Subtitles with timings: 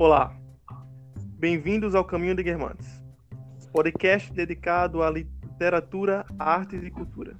[0.00, 0.32] Olá,
[1.40, 3.02] bem-vindos ao Caminho de Guermantes,
[3.72, 7.34] podcast dedicado à literatura, artes e cultura,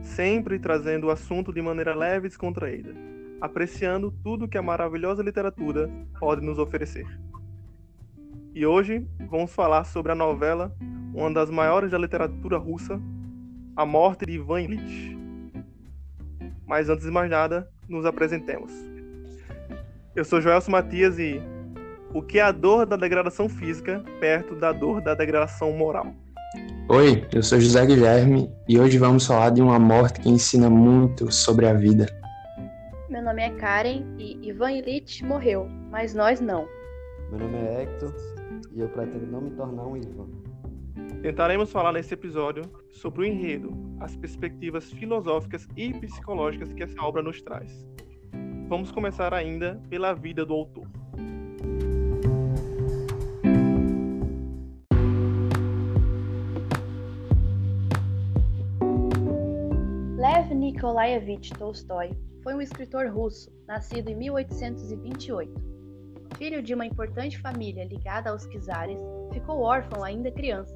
[0.00, 2.94] sempre trazendo o assunto de maneira leve e descontraída,
[3.40, 5.90] apreciando tudo que a maravilhosa literatura
[6.20, 7.08] pode nos oferecer.
[8.54, 10.72] E hoje vamos falar sobre a novela,
[11.12, 13.02] uma das maiores da literatura russa,
[13.74, 15.18] A Morte de Ivan Ilitch.
[16.68, 18.72] Mas antes de mais nada, nos apresentemos.
[20.14, 21.42] Eu sou Joelson Matias e
[22.14, 26.14] o que é a dor da degradação física perto da dor da degradação moral?
[26.88, 31.30] Oi, eu sou José Guilherme e hoje vamos falar de uma morte que ensina muito
[31.32, 32.06] sobre a vida.
[33.10, 36.68] Meu nome é Karen e Ivan Illich morreu, mas nós não.
[37.30, 38.14] Meu nome é Hector
[38.72, 40.28] e eu pretendo não me tornar um Ivan.
[41.20, 42.62] Tentaremos falar nesse episódio
[42.92, 47.84] sobre o enredo, as perspectivas filosóficas e psicológicas que essa obra nos traz.
[48.68, 50.86] Vamos começar ainda pela vida do autor.
[60.54, 65.52] Nikolaevich Tolstói foi um escritor russo, nascido em 1828.
[66.38, 68.98] Filho de uma importante família ligada aos czares,
[69.32, 70.74] ficou órfão ainda criança.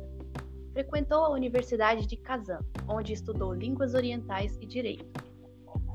[0.72, 5.06] Frequentou a Universidade de Kazan, onde estudou línguas orientais e direito.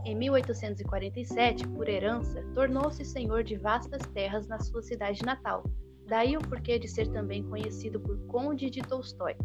[0.05, 5.63] Em 1847, por herança, tornou-se senhor de vastas terras na sua cidade natal,
[6.07, 9.35] daí o porquê de ser também conhecido por Conde de Tolstói.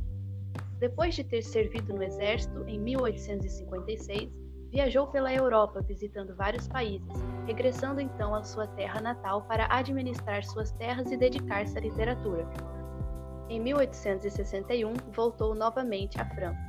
[0.79, 4.31] Depois de ter servido no exército em 1856,
[4.71, 7.13] viajou pela Europa visitando vários países,
[7.47, 12.47] regressando então à sua terra natal para administrar suas terras e dedicar-se à literatura.
[13.49, 16.61] Em 1861, voltou novamente à França.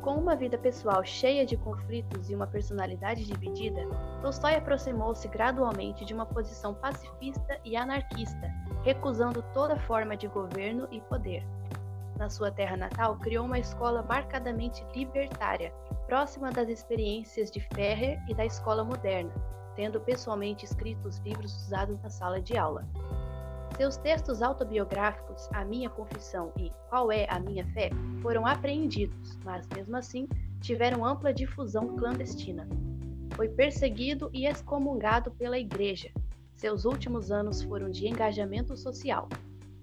[0.00, 3.86] Com uma vida pessoal cheia de conflitos e uma personalidade dividida,
[4.22, 11.00] Tolstói aproximou-se gradualmente de uma posição pacifista e anarquista, recusando toda forma de governo e
[11.02, 11.46] poder
[12.18, 15.72] na sua terra natal, criou uma escola marcadamente libertária,
[16.06, 19.32] próxima das experiências de Ferrer e da escola moderna,
[19.74, 22.86] tendo pessoalmente escrito os livros usados na sala de aula.
[23.76, 27.90] Seus textos autobiográficos, A Minha Confissão e Qual é a Minha Fé,
[28.22, 30.28] foram apreendidos, mas mesmo assim
[30.60, 32.68] tiveram ampla difusão clandestina.
[33.34, 36.10] Foi perseguido e excomungado pela Igreja.
[36.54, 39.28] Seus últimos anos foram de engajamento social,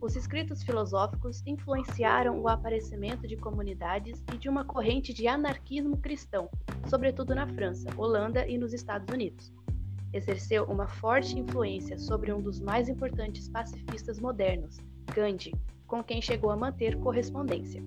[0.01, 6.49] os escritos filosóficos influenciaram o aparecimento de comunidades e de uma corrente de anarquismo cristão,
[6.89, 9.53] sobretudo na França, Holanda e nos Estados Unidos.
[10.11, 14.79] Exerceu uma forte influência sobre um dos mais importantes pacifistas modernos,
[15.13, 15.53] Gandhi,
[15.85, 17.83] com quem chegou a manter correspondência.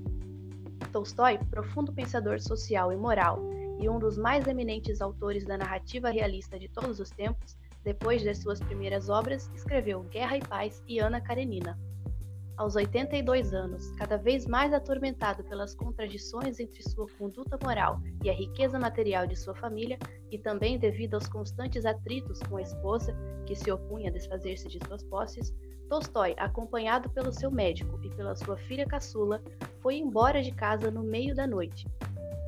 [0.92, 3.40] Tolstói, profundo pensador social e moral
[3.80, 8.38] e um dos mais eminentes autores da narrativa realista de todos os tempos, depois das
[8.38, 11.76] suas primeiras obras, escreveu Guerra e Paz e Ana Karenina,
[12.56, 18.32] aos 82 anos, cada vez mais atormentado pelas contradições entre sua conduta moral e a
[18.32, 19.98] riqueza material de sua família,
[20.30, 23.16] e também devido aos constantes atritos com a esposa,
[23.46, 25.54] que se opunha a desfazer-se de suas posses,
[25.88, 29.42] Tolstói, acompanhado pelo seu médico e pela sua filha caçula,
[29.80, 31.86] foi embora de casa no meio da noite.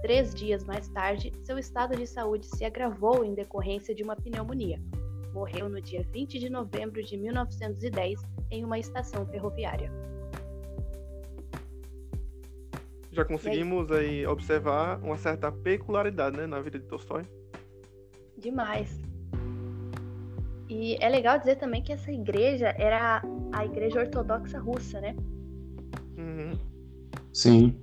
[0.03, 4.81] Três dias mais tarde, seu estado de saúde se agravou em decorrência de uma pneumonia.
[5.37, 9.93] Morreu no dia 20 de novembro de 1910 em uma estação ferroviária.
[13.13, 14.21] Já conseguimos aí?
[14.21, 17.23] aí observar uma certa peculiaridade né, na vida de Tolstói.
[18.39, 18.99] Demais.
[20.71, 23.23] E é legal dizer também que essa igreja era
[23.53, 25.15] a igreja ortodoxa russa, né?
[26.17, 26.53] Uhum.
[27.35, 27.79] Sim.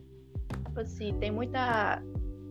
[0.66, 2.02] Tipo assim, tem muita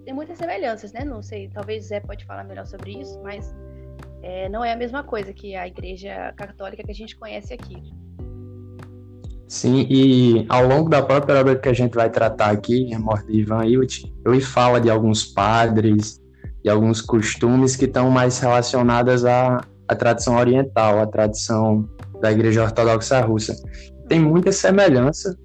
[0.05, 1.05] tem muitas semelhanças, né?
[1.05, 3.53] Não sei, talvez Zé pode falar melhor sobre isso, mas
[4.23, 7.77] é, não é a mesma coisa que a igreja católica que a gente conhece aqui.
[9.49, 13.27] Sim, e ao longo da própria obra que a gente vai tratar aqui, a morte
[13.27, 16.19] de Ivan Illich, ele fala de alguns padres,
[16.65, 21.87] de alguns costumes que estão mais relacionadas à, à tradição oriental, à tradição
[22.21, 23.55] da Igreja Ortodoxa Russa.
[24.09, 25.37] Tem muita semelhança,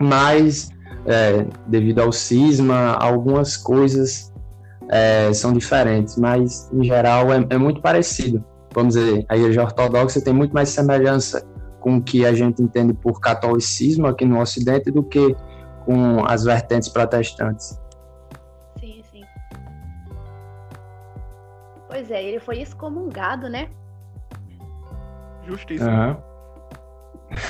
[0.00, 0.70] mas
[1.04, 4.32] é, devido ao cisma, algumas coisas
[4.90, 8.44] é, são diferentes, mas em geral é, é muito parecido.
[8.72, 11.46] Vamos dizer, a Igreja Ortodoxa tem muito mais semelhança
[11.80, 15.36] com o que a gente entende por catolicismo aqui no Ocidente do que
[15.84, 17.78] com as vertentes protestantes.
[18.80, 19.22] Sim, sim.
[21.88, 23.68] Pois é, ele foi excomungado, né?
[25.46, 25.88] Justiça.
[25.88, 26.16] Uhum.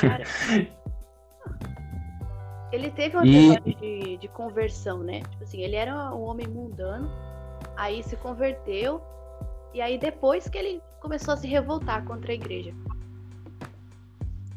[0.01, 0.25] Cara,
[2.75, 3.59] ele teve uma e...
[3.61, 5.21] de, de conversão, né?
[5.31, 7.09] Tipo assim, ele era um homem mundano,
[7.77, 9.01] aí se converteu,
[9.73, 12.75] e aí depois que ele começou a se revoltar contra a igreja.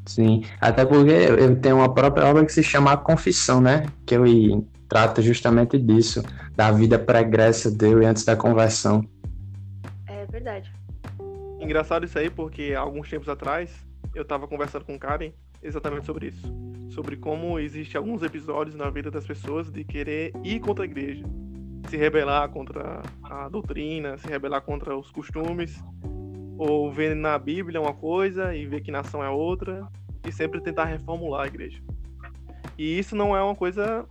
[0.05, 3.85] Sim, até porque eu tenho uma própria obra que se chama A Confissão, né?
[4.05, 6.23] Que eu trata justamente disso,
[6.55, 9.05] da vida pregressa dele antes da conversão.
[10.07, 10.73] É verdade.
[11.59, 13.69] Engraçado isso aí, porque alguns tempos atrás
[14.15, 15.31] eu tava conversando com o Karen
[15.61, 16.47] exatamente sobre isso.
[16.89, 21.25] Sobre como existe alguns episódios na vida das pessoas de querer ir contra a igreja,
[21.89, 25.83] se rebelar contra a doutrina, se rebelar contra os costumes,
[26.57, 29.87] ou ver na Bíblia uma coisa e ver que nação é outra,
[30.25, 31.81] e sempre tentar reformular a igreja.
[32.77, 34.05] E isso não é uma coisa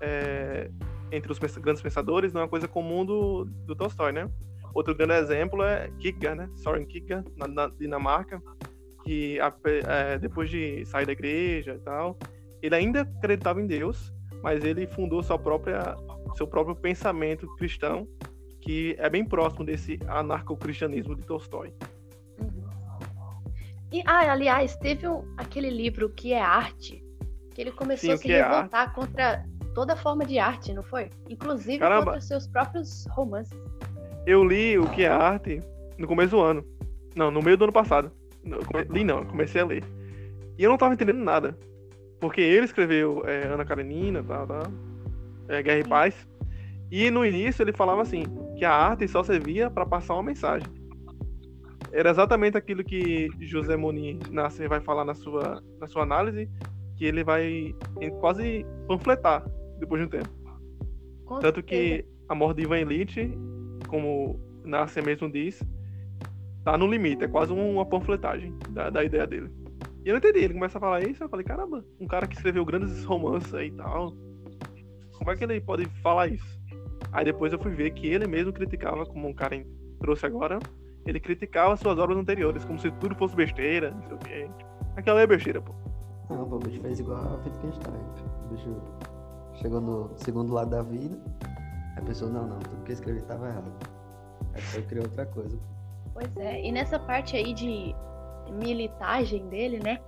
[0.00, 0.70] é,
[1.10, 4.30] entre os grandes pensadores, não é uma coisa comum do, do Tolstói, né?
[4.74, 6.50] Outro grande exemplo é Kierkegaard, né?
[6.56, 8.42] Soren Kierkegaard, na, na Dinamarca,
[9.04, 9.38] que
[9.86, 12.18] é, depois de sair da igreja e tal,
[12.62, 14.12] ele ainda acreditava em Deus,
[14.42, 15.96] mas ele fundou sua própria,
[16.36, 18.08] seu próprio pensamento cristão,
[18.60, 21.74] que é bem próximo desse anarcocristianismo de Tolstói.
[22.40, 22.64] Uhum.
[23.92, 27.04] E, ah, aliás, teve um, aquele livro que é arte,
[27.54, 31.10] que ele começou Sim, a se revoltar é contra toda forma de arte, não foi?
[31.28, 32.06] Inclusive Caramba.
[32.06, 33.58] contra seus próprios romances.
[34.26, 35.62] Eu li o que é arte
[35.98, 36.64] no começo do ano.
[37.14, 38.10] Não, no meio do ano passado.
[38.90, 39.84] Li não, comecei a ler.
[40.58, 41.56] E eu não tava entendendo nada.
[42.20, 44.62] Porque ele escreveu é, Ana Karenina, tal, tal,
[45.48, 46.28] é, Guerra e Paz.
[46.90, 48.24] E no início ele falava assim,
[48.56, 50.68] que a arte só servia para passar uma mensagem.
[51.92, 56.48] Era exatamente aquilo que José Moni Nasser vai falar na sua, na sua análise,
[56.96, 57.74] que ele vai
[58.20, 59.44] quase panfletar
[59.78, 60.30] depois de um tempo.
[61.40, 63.32] Tanto que a morte de Ivan Elite,
[63.88, 65.62] como Nasser mesmo diz,
[66.64, 69.50] tá no limite, é quase uma panfletagem da, da ideia dele.
[70.04, 72.36] E eu não entendi, ele começa a falar isso, eu falei, caramba, um cara que
[72.36, 74.14] escreveu grandes romances aí e tal,
[75.18, 76.60] como é que ele pode falar isso?
[77.12, 79.64] Aí depois eu fui ver que ele mesmo criticava, como um cara
[80.00, 80.58] trouxe agora,
[81.06, 84.50] ele criticava suas obras anteriores, como se tudo fosse besteira, não sei o quê.
[84.96, 85.74] Aquela é besteira, pô.
[86.30, 87.94] Não, pô, o bicho fez igual a Wittgenstein.
[88.44, 88.82] O bicho
[89.54, 91.16] chegou no segundo lado da vida,
[91.96, 93.72] a pessoa, não, não, tudo que eu escrevi estava errado.
[94.54, 95.58] Aí foi criou outra coisa.
[96.14, 97.94] Pois é, e nessa parte aí de
[98.50, 100.00] militagem dele, né?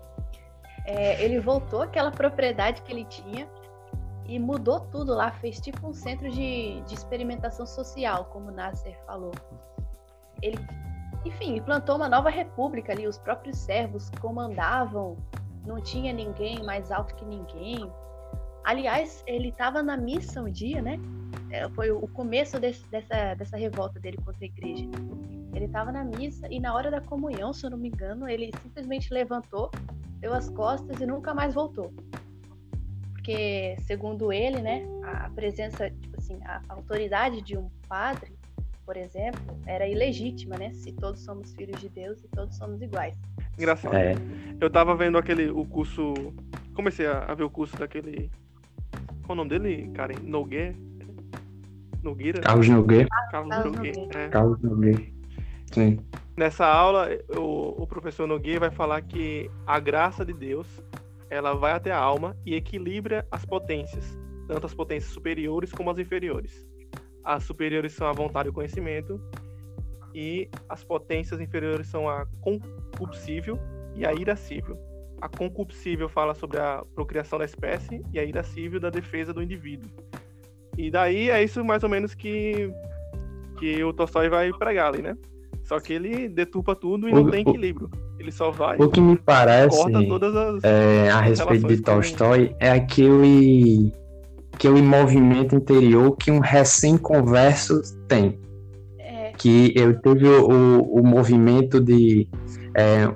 [0.87, 3.49] É, ele voltou àquela propriedade que ele tinha
[4.29, 9.33] e mudou tudo lá, fez tipo um centro de, de experimentação social, como Nasser falou.
[10.41, 10.59] Ele,
[11.25, 15.17] enfim, plantou uma nova república ali, os próprios servos comandavam,
[15.65, 17.91] não tinha ninguém mais alto que ninguém.
[18.67, 20.99] Aliás, ele estava na missa um dia, né?
[21.51, 24.85] É, foi o começo desse, dessa, dessa revolta dele contra a igreja.
[25.55, 28.51] Ele estava na missa e na hora da comunhão, se eu não me engano, ele
[28.61, 29.71] simplesmente levantou,
[30.19, 31.95] deu as costas e nunca mais voltou.
[33.13, 38.37] Porque, segundo ele, né, a presença, tipo assim, a autoridade de um padre,
[38.85, 40.73] por exemplo, era ilegítima, né?
[40.73, 43.17] Se todos somos filhos de Deus e todos somos iguais.
[43.57, 43.95] Engraçado.
[43.95, 44.17] É.
[44.61, 46.15] Eu tava vendo aquele o curso,
[46.75, 48.29] comecei a, a ver o curso daquele
[49.27, 50.21] qual o nome dele, Karen?
[50.23, 50.75] Nogueira?
[52.03, 52.41] Nogueira?
[52.41, 53.09] Carlos Nogueira.
[53.31, 54.09] Carlos, Carlos Nogueira.
[54.15, 54.29] É.
[54.29, 55.03] Carlos Nogueira.
[55.73, 55.99] Sim.
[56.37, 60.67] Nessa aula, o, o professor Nogueira vai falar que a graça de Deus
[61.29, 65.99] ela vai até a alma e equilibra as potências, tanto as potências superiores como as
[65.99, 66.67] inferiores.
[67.25, 69.21] As superiores são a vontade e o conhecimento,
[70.15, 73.59] e as potências inferiores são a concupiscível
[73.97, 74.79] e a irascível.
[75.21, 79.91] A concupiscível fala sobre a procriação da espécie e a irascível da defesa do indivíduo.
[80.77, 82.71] E daí é isso mais ou menos que,
[83.59, 85.17] que o Tolstói vai pregar ali, né?
[85.63, 87.91] Só que ele deturpa tudo e o, não tem equilíbrio.
[88.19, 88.77] Ele só vai.
[88.79, 93.93] O que me parece as, é, a respeito de Tolstói é aquele,
[94.53, 98.39] aquele movimento interior que um recém-converso tem.
[98.99, 99.33] É.
[99.37, 102.29] Que eu teve o, o movimento de
[102.75, 103.13] é,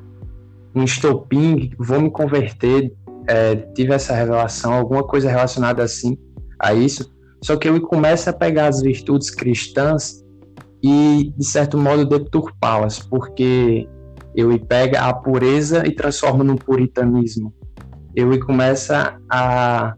[0.74, 2.92] um estopim, vou me converter,
[3.26, 6.16] é, tive essa revelação, alguma coisa relacionada assim
[6.58, 7.12] a isso.
[7.42, 10.24] Só que ele começa a pegar as virtudes cristãs
[10.82, 13.88] e, de certo modo, deturpá-las, porque
[14.34, 17.52] ele pega a pureza e transforma num puritanismo.
[18.14, 19.94] Ele começa a,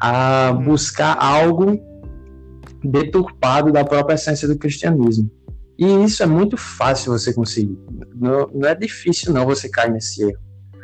[0.00, 1.78] a buscar algo
[2.82, 5.30] deturpado da própria essência do cristianismo.
[5.78, 7.78] E isso é muito fácil você conseguir.
[8.14, 10.38] Não, não é difícil não você cair nesse erro.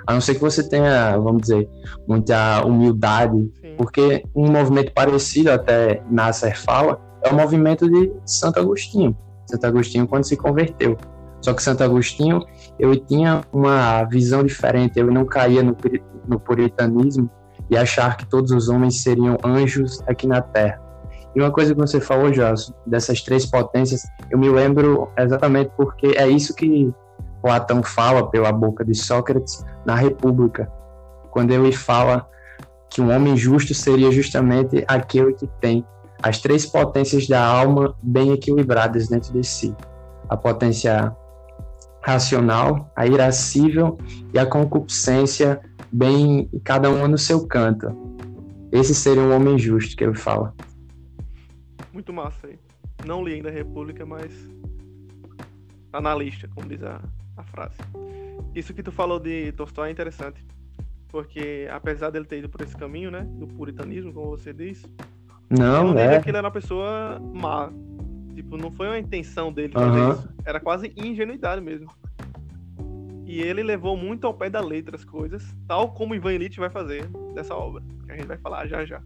[0.07, 1.69] A não ser que você tenha, vamos dizer,
[2.07, 3.75] muita humildade, Sim.
[3.77, 9.17] porque um movimento parecido até Nasser fala é o movimento de Santo Agostinho.
[9.47, 10.97] Santo Agostinho quando se converteu.
[11.41, 12.45] Só que Santo Agostinho,
[12.79, 15.77] ele tinha uma visão diferente, ele não caía no,
[16.29, 17.31] no puritanismo
[17.71, 20.81] e achar que todos os homens seriam anjos aqui na Terra.
[21.35, 26.09] E uma coisa que você falou, Joss, dessas três potências, eu me lembro exatamente porque
[26.17, 26.93] é isso que
[27.43, 30.71] Platão fala pela boca de Sócrates na República,
[31.31, 32.29] quando ele fala
[32.89, 35.85] que um homem justo seria justamente aquele que tem
[36.23, 39.75] as três potências da alma bem equilibradas dentro de si:
[40.29, 41.15] a potência
[42.01, 43.99] racional, a irascível
[44.33, 45.61] e a concupiscência
[45.91, 47.93] bem cada uma no seu canto.
[48.71, 50.55] Esse seria um homem justo que ele fala.
[51.93, 52.59] Muito massa aí.
[53.05, 54.33] Não li ainda a República, mas
[55.93, 57.01] analista, como diz a,
[57.37, 57.77] a frase.
[58.55, 60.45] Isso que tu falou de Tolstói é interessante,
[61.09, 64.87] porque apesar dele ter ido por esse caminho, né, do puritanismo, como você disse,
[65.51, 66.21] não, não é.
[66.21, 67.71] que ele era uma pessoa má.
[68.35, 70.13] Tipo, não foi uma intenção dele fazer Aham.
[70.13, 70.29] isso.
[70.47, 71.91] Era quase ingenuidade mesmo.
[73.27, 76.71] E ele levou muito ao pé da letra as coisas, tal como Ivan Illich vai
[76.71, 79.03] fazer dessa obra, que a gente vai falar já já.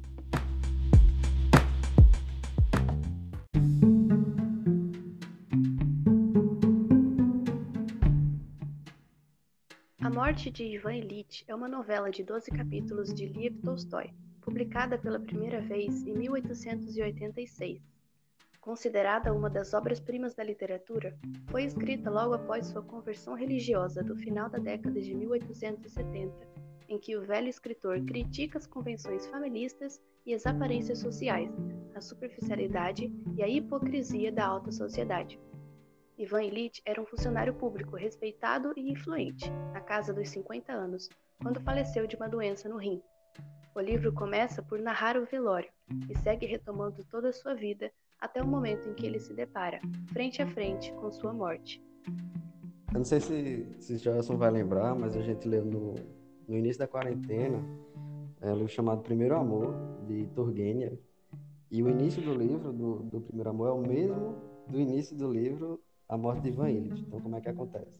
[10.07, 14.97] A Morte de Ivan Illich é uma novela de 12 capítulos de Liev Tolstói, publicada
[14.97, 17.83] pela primeira vez em 1886.
[18.61, 24.49] Considerada uma das obras-primas da literatura, foi escrita logo após sua conversão religiosa do final
[24.49, 26.33] da década de 1870,
[26.89, 31.51] em que o velho escritor critica as convenções familistas e as aparências sociais,
[31.97, 35.41] a superficialidade e a hipocrisia da alta sociedade.
[36.19, 41.09] Ivan Illich era um funcionário público respeitado e influente, na casa dos 50 anos,
[41.43, 43.03] quando faleceu de uma doença no rim.
[43.75, 45.71] O livro começa por narrar o velório
[46.09, 49.81] e segue retomando toda a sua vida até o momento em que ele se depara,
[50.13, 51.83] frente a frente, com sua morte.
[52.93, 55.95] Eu não sei se, se Joelson vai lembrar, mas a gente leu no,
[56.49, 57.63] no início da quarentena
[58.41, 59.75] é, livro chamado Primeiro Amor,
[60.07, 60.99] de Turgenev.
[61.71, 64.37] E o início do livro, do, do Primeiro Amor, é o mesmo
[64.69, 67.03] do início do livro A Morte de Ivan Illich.
[67.07, 67.99] Então, como é que acontece?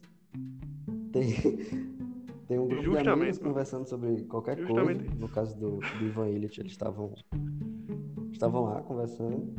[1.11, 1.33] Tem,
[2.47, 3.49] tem um grupo de Justamente, amigos mano.
[3.51, 5.19] conversando sobre qualquer Justamente coisa.
[5.19, 7.13] No caso do, do Ivan Illich, eles estavam
[8.31, 9.53] estavam lá conversando.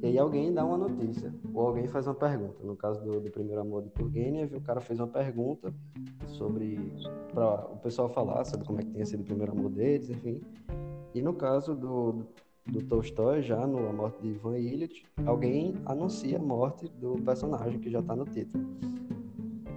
[0.00, 2.62] E aí alguém dá uma notícia, ou alguém faz uma pergunta.
[2.62, 5.74] No caso do, do Primeiro Amor de Turgenev, o cara fez uma pergunta
[6.26, 6.78] sobre
[7.32, 10.40] para o pessoal falar sobre como é que tinha sido o primeiro amor deles, enfim.
[11.14, 12.26] E no caso do,
[12.70, 17.80] do Tolstói, já no A Morte de Ivan Illich, alguém anuncia a morte do personagem
[17.80, 18.64] que já está no título.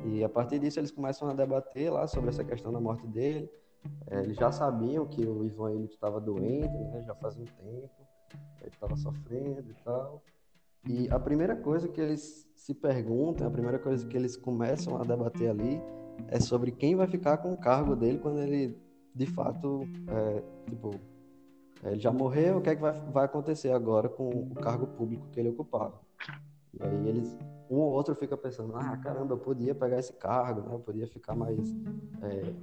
[0.05, 3.49] E a partir disso eles começam a debater lá sobre essa questão da morte dele.
[4.07, 7.89] É, eles já sabiam que o Ivan Illich estava doente, né, já faz um tempo,
[8.61, 10.21] ele estava sofrendo e tal.
[10.87, 15.03] E a primeira coisa que eles se perguntam, a primeira coisa que eles começam a
[15.03, 15.81] debater ali
[16.27, 18.77] é sobre quem vai ficar com o cargo dele quando ele,
[19.15, 20.91] de fato, é, tipo,
[21.83, 25.27] ele já morreu, o que é que vai, vai acontecer agora com o cargo público
[25.31, 25.99] que ele ocupava?
[26.73, 27.37] E aí eles,
[27.69, 30.73] um ou outro fica pensando, ah, caramba, eu podia pegar esse cargo, né?
[30.73, 31.59] Eu podia ficar mais,
[32.21, 32.53] é,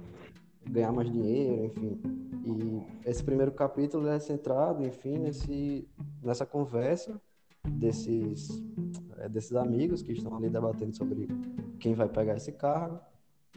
[0.69, 2.01] ganhar mais dinheiro, enfim.
[2.45, 5.87] E esse primeiro capítulo é centrado, enfim, nesse,
[6.23, 7.19] nessa conversa
[7.67, 8.63] desses,
[9.17, 11.27] é, desses amigos que estão ali debatendo sobre
[11.79, 12.99] quem vai pegar esse cargo.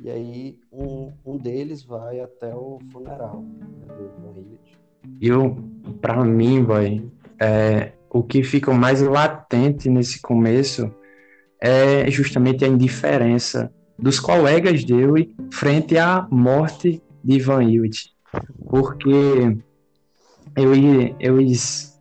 [0.03, 4.82] E aí um, um deles vai até o funeral né, do Illich.
[5.21, 5.57] Eu,
[6.01, 10.93] para mim, boy, é, o que fica mais latente nesse começo
[11.61, 18.11] é justamente a indiferença dos colegas dele frente à morte de Ivan Illich.
[18.69, 19.57] Porque
[20.57, 22.01] eles, eles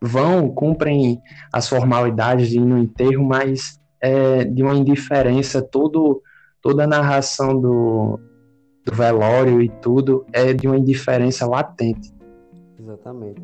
[0.00, 1.20] vão, cumprem
[1.52, 6.22] as formalidades de ir no enterro, mas é de uma indiferença, todo,
[6.62, 8.18] toda a narração do,
[8.84, 12.12] do velório e tudo é de uma indiferença latente.
[12.80, 13.40] Exatamente.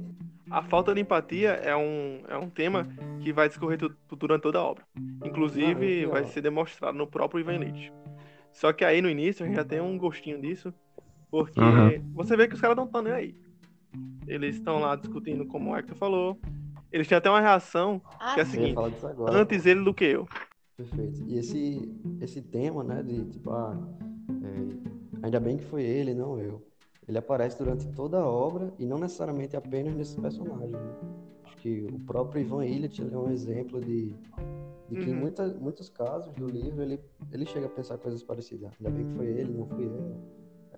[0.51, 2.87] A falta de empatia é um, é um tema
[3.21, 4.85] que vai discorrer tu- durante toda a obra.
[5.25, 7.93] Inclusive, Ah, vai ser demonstrado no próprio Ivan Illich.
[8.53, 10.73] Só que aí no início a gente já tem um gostinho disso,
[11.31, 12.13] porque Uhum.
[12.15, 13.35] você vê que os caras não estão nem aí.
[14.27, 16.39] Eles estão lá discutindo como o Hector falou.
[16.93, 19.39] Eles têm até uma reação Ah, que é a seguinte: falar disso agora.
[19.43, 20.29] antes ele do que eu.
[20.77, 21.23] Perfeito.
[21.27, 23.77] E esse, esse tema, né, de tipo, ah,
[24.43, 26.63] é, ainda bem que foi ele, não eu.
[27.09, 30.73] Ele aparece durante toda a obra e não necessariamente apenas nesses personagens.
[30.73, 30.95] né?
[31.45, 34.13] Acho que o próprio Ivan Illich é um exemplo de,
[34.89, 35.21] de que em Uhum.
[35.21, 37.01] muita, muitos casos do livro ele,
[37.33, 38.73] ele chega a pensar coisas parecidas.
[38.79, 40.17] Ainda bem que foi ele, não fui eu.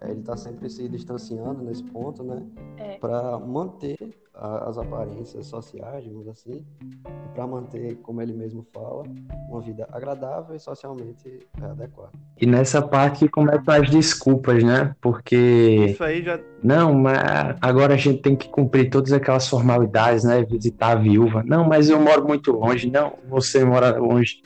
[0.01, 2.47] É, ele está sempre se distanciando nesse ponto, né?
[2.77, 2.99] É.
[2.99, 3.97] Para manter
[4.38, 9.02] a- as aparências sociais, digamos assim, e para manter, como ele mesmo fala,
[9.50, 12.12] uma vida agradável e socialmente é, adequada.
[12.40, 14.95] E nessa parte que começam as desculpas, né?
[15.00, 16.38] Porque, Isso aí já.
[16.62, 20.45] não, mas agora a gente tem que cumprir todas aquelas formalidades, né?
[20.45, 21.42] Visitar a viúva.
[21.45, 22.90] Não, mas eu moro muito longe.
[22.90, 24.40] Não, você mora longe.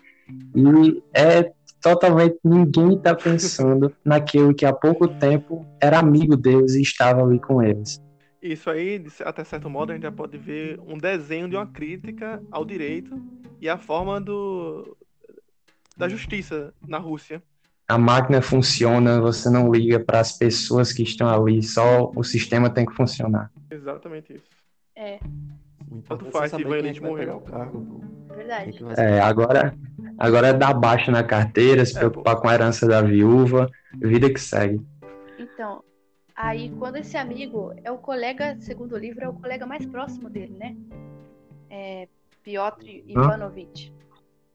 [0.54, 6.80] E é totalmente ninguém está pensando naquele que há pouco tempo era amigo deles e
[6.82, 8.00] estava ali com eles.
[8.42, 12.42] Isso aí, até certo modo, a gente já pode ver um desenho de uma crítica
[12.50, 13.22] ao direito
[13.60, 14.96] e à forma do,
[15.96, 17.40] da justiça na Rússia.
[17.88, 22.68] A máquina funciona, você não liga para as pessoas que estão ali, só o sistema
[22.68, 23.50] tem que funcionar.
[23.70, 24.44] Exatamente isso.
[24.96, 25.20] É,
[25.90, 27.46] O importante é faz se Ivan é Illich que vai pegar morreu.
[27.46, 28.32] o cargo, pô.
[28.32, 28.78] É verdade.
[28.78, 29.74] ser É, agora,
[30.18, 34.32] agora é dar baixa na carteira, se É, preocupar com a herança da viúva, vida
[34.32, 34.80] que segue.
[35.38, 35.84] Então,
[36.34, 40.28] aí quando esse amigo é o colega, segundo o livro, é o colega mais próximo
[40.28, 40.76] dele, né?
[41.70, 42.08] É
[42.42, 43.92] Piotr Ivanovich.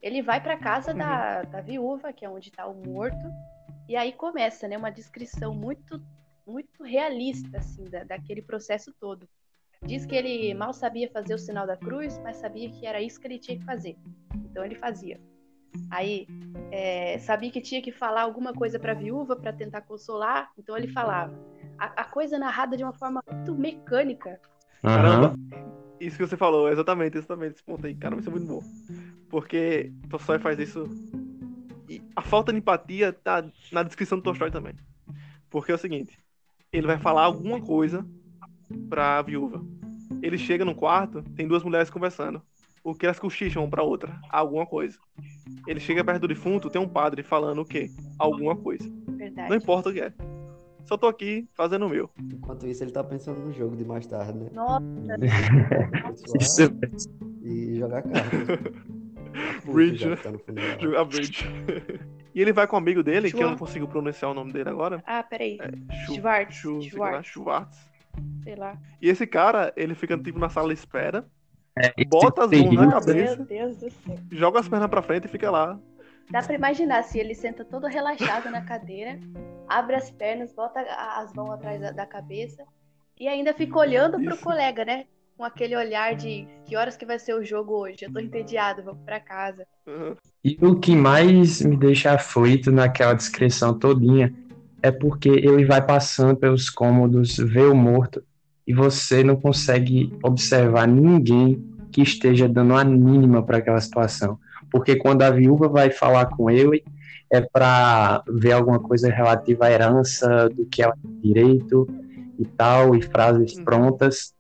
[0.02, 3.32] Ele vai pra casa da, da viúva, que é onde tá o morto,
[3.88, 6.02] e aí começa, né, uma descrição muito
[6.46, 9.28] muito realista assim da, daquele processo todo.
[9.84, 13.20] Diz que ele mal sabia fazer o sinal da cruz, mas sabia que era isso
[13.20, 13.98] que ele tinha que fazer.
[14.34, 15.20] Então ele fazia.
[15.92, 16.26] Aí
[16.72, 20.76] é, sabia que tinha que falar alguma coisa para a viúva para tentar consolar, então
[20.76, 21.38] ele falava.
[21.80, 24.40] A, a coisa narrada de uma forma muito mecânica.
[24.82, 25.34] Caramba,
[26.00, 28.64] isso que você falou, exatamente, exatamente, esse ponto aí, cara, isso é muito bom.
[29.30, 30.86] Porque Tolstói faz isso.
[31.90, 34.76] E a falta de empatia tá na descrição do Tolstói também.
[35.50, 36.18] Porque é o seguinte,
[36.72, 38.06] ele vai falar alguma coisa
[38.90, 39.64] pra viúva.
[40.22, 42.42] Ele chega no quarto, tem duas mulheres conversando.
[42.84, 44.20] O que elas cochicham uma pra outra?
[44.30, 44.98] Alguma coisa.
[45.68, 47.90] Ele chega perto do defunto, tem um padre falando o quê?
[48.18, 48.90] Alguma coisa.
[49.10, 49.50] Verdade.
[49.50, 50.14] Não importa o que é.
[50.88, 52.10] Só tô aqui fazendo o meu.
[52.20, 54.50] Enquanto isso, ele tá pensando no jogo de mais tarde, né?
[54.54, 54.86] Nossa,
[56.40, 56.62] Isso
[57.44, 58.88] E jogar carta.
[59.72, 60.16] Bridge, já né?
[60.16, 60.32] tá.
[60.82, 61.46] Jogar bridge.
[62.34, 63.60] e ele vai com um amigo dele, que eu não Schwartz.
[63.60, 65.04] consigo pronunciar o nome dele agora.
[65.06, 65.58] ah, peraí.
[66.06, 67.28] Schu- Schwartz, Schu- sei lá, Schwartz.
[67.30, 67.90] Schwartz.
[68.44, 68.78] Sei lá.
[69.02, 71.28] E esse cara, ele fica tipo na sala de espera,
[71.78, 74.16] É, bota as mãos na cabeça, Meu Deus do céu.
[74.32, 75.78] joga as pernas pra frente e fica lá.
[76.30, 79.18] Dá pra imaginar se ele senta todo relaxado na cadeira,
[79.68, 82.64] abre as pernas, bota as mãos atrás da, cabeça
[83.20, 84.44] e ainda fica olhando pro Isso.
[84.44, 85.06] colega, né?
[85.38, 88.04] Com aquele olhar de que horas que vai ser o jogo hoje?
[88.04, 89.66] Eu tô entediado, vamos pra casa.
[90.44, 94.34] E o que mais me deixa aflito naquela descrição todinha
[94.82, 98.24] é porque ele vai passando pelos cômodos, vê o morto,
[98.66, 104.38] e você não consegue observar ninguém que esteja dando a mínima para aquela situação.
[104.72, 106.84] Porque quando a viúva vai falar com ele,
[107.32, 111.88] é para ver alguma coisa relativa à herança, do que ela tem direito
[112.40, 113.64] e tal, e frases Uhum.
[113.66, 114.34] prontas.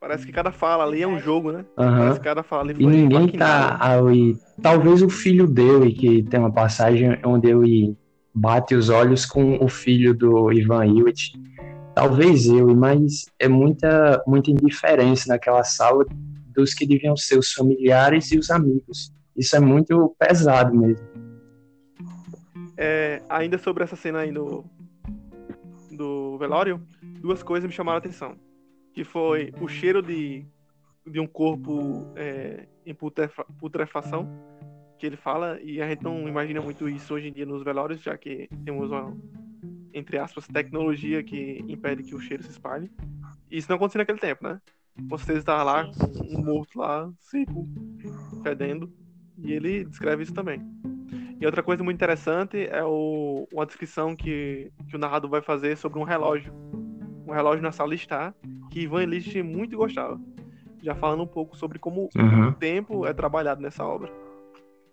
[0.00, 1.64] Parece que cada fala ali é um jogo, né?
[1.76, 1.98] Aham.
[1.98, 3.78] Parece que cada fala ali E foi ninguém maquinado.
[3.78, 4.38] tá ali.
[4.62, 7.94] Talvez o filho dele, que tem uma passagem onde ele
[8.34, 11.32] bate os olhos com o filho do Ivan Illich.
[11.94, 16.06] Talvez ele, mas é muita, muita indiferença naquela sala
[16.46, 19.12] dos que deviam ser os familiares e os amigos.
[19.36, 21.06] Isso é muito pesado mesmo.
[22.76, 24.64] É, ainda sobre essa cena aí do,
[25.90, 26.80] do velório,
[27.20, 28.36] duas coisas me chamaram a atenção.
[28.92, 30.44] Que foi o cheiro de,
[31.06, 34.28] de um corpo é, em putrefa- putrefação,
[34.98, 38.02] que ele fala, e a gente não imagina muito isso hoje em dia nos velórios,
[38.02, 39.16] já que temos uma,
[39.94, 42.90] entre aspas, tecnologia que impede que o cheiro se espalhe.
[43.50, 44.60] E isso não acontecia naquele tempo, né?
[45.08, 45.90] Com certeza estava lá
[46.28, 47.66] um morto lá, seco,
[48.42, 48.92] fedendo,
[49.42, 50.60] e ele descreve isso também.
[51.40, 55.76] E outra coisa muito interessante é o, uma descrição que, que o narrador vai fazer
[55.76, 56.52] sobre um relógio.
[57.26, 58.34] Um relógio na sala de estar,
[58.70, 60.20] que Ivan Illich muito gostava.
[60.82, 62.48] Já falando um pouco sobre como Uhum.
[62.48, 64.10] o tempo é trabalhado nessa obra.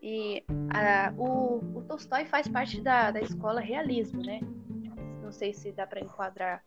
[0.02, 4.40] E a- o, o Tolstói faz parte da, da escola realismo, né?
[5.22, 6.62] Não sei se dá pra enquadrar.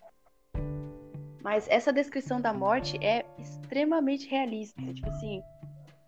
[1.43, 4.81] Mas essa descrição da morte é extremamente realista.
[4.93, 5.41] Tipo assim,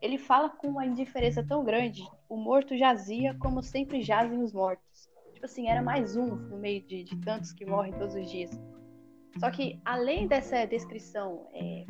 [0.02, 2.02] ele fala com uma indiferença tão grande.
[2.28, 5.08] O morto jazia como sempre jazem os mortos.
[5.32, 8.50] Tipo assim, era mais um no meio de, de tantos que morrem todos os dias.
[9.38, 11.86] Só que, além dessa descrição é,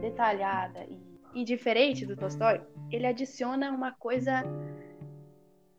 [0.00, 1.00] detalhada e
[1.32, 4.42] indiferente do Tolstói, ele adiciona uma coisa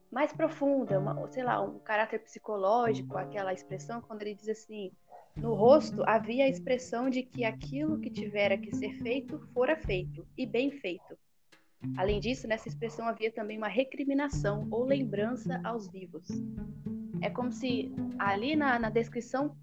[0.09, 4.93] mais profunda, uma, sei lá, um caráter psicológico, aquela expressão quando ele diz assim:
[5.35, 10.25] no rosto havia a expressão de que aquilo que tivera que ser feito fora feito
[10.38, 11.17] e bem feito.
[11.97, 16.27] Além disso, nessa expressão havia também uma recriminação ou lembrança aos vivos.
[17.21, 19.55] É como se ali na, na descrição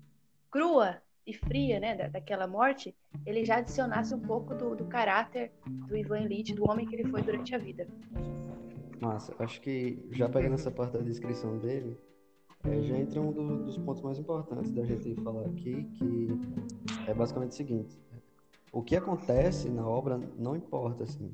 [0.50, 5.52] crua e fria né, da, daquela morte, ele já adicionasse um pouco do, do caráter
[5.66, 7.87] do Ivan Illich, do homem que ele foi durante a vida.
[9.00, 11.96] Massa, acho que já pegando essa parte da descrição dele,
[12.64, 16.28] eh, já entra um do- dos pontos mais importantes da gente falar aqui, que
[17.08, 17.98] é basicamente o seguinte.
[18.72, 21.30] O que acontece na obra não importa, assim.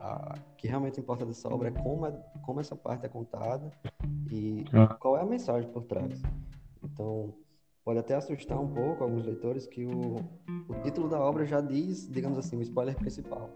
[0.00, 3.70] A, o que realmente importa dessa obra é como, é, como essa parte é contada
[4.30, 4.94] e Ah.
[4.94, 6.22] qual é a mensagem por trás.
[6.82, 7.34] Então,
[7.84, 10.16] pode até assustar um pouco alguns leitores que o,
[10.68, 13.50] o título da obra já diz, digamos assim, o spoiler principal.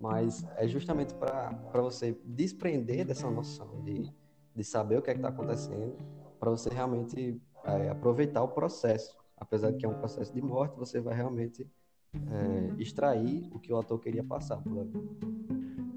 [0.00, 4.10] Mas é justamente para você desprender dessa noção de,
[4.54, 5.96] de saber o que é está acontecendo,
[6.40, 9.16] para você realmente é, aproveitar o processo.
[9.36, 11.68] Apesar de que é um processo de morte, você vai realmente
[12.14, 14.92] é, extrair o que o autor queria passar por ali.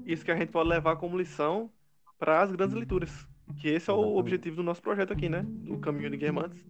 [0.04, 1.70] Isso que a gente pode levar como lição
[2.18, 3.26] para as grandes leituras.
[3.58, 5.42] Que esse é o objetivo do nosso projeto aqui, né?
[5.46, 6.64] Do Caminho de Guermantes.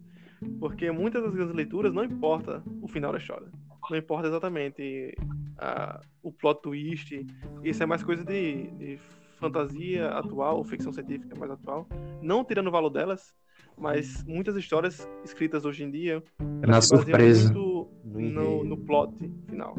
[0.59, 3.47] Porque muitas das grandes leituras não importa o final da história.
[3.89, 5.15] Não importa exatamente
[5.57, 7.25] a- o plot twist.
[7.63, 8.97] Isso é mais coisa de, de
[9.39, 11.87] fantasia atual, ficção científica mais atual.
[12.21, 13.33] Não tirando o valor delas,
[13.77, 16.23] mas muitas histórias escritas hoje em dia
[16.65, 17.53] Na surpresa.
[17.53, 19.13] muito No no, plot
[19.47, 19.75] final.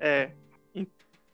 [0.00, 0.30] É.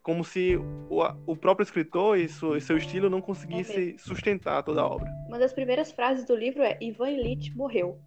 [0.02, 4.82] Como se o, o próprio escritor e seu, e seu estilo não conseguisse sustentar toda
[4.82, 5.10] a obra.
[5.28, 7.98] Uma das primeiras frases do livro é Ivan Illich morreu.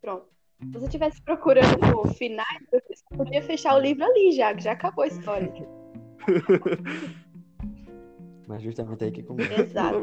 [0.00, 0.26] Pronto.
[0.62, 4.72] Se você estivesse procurando o final, você podia fechar o livro ali já, que já
[4.72, 5.52] acabou a história.
[8.48, 9.60] Mas justamente aí que começa.
[9.60, 9.98] Exato.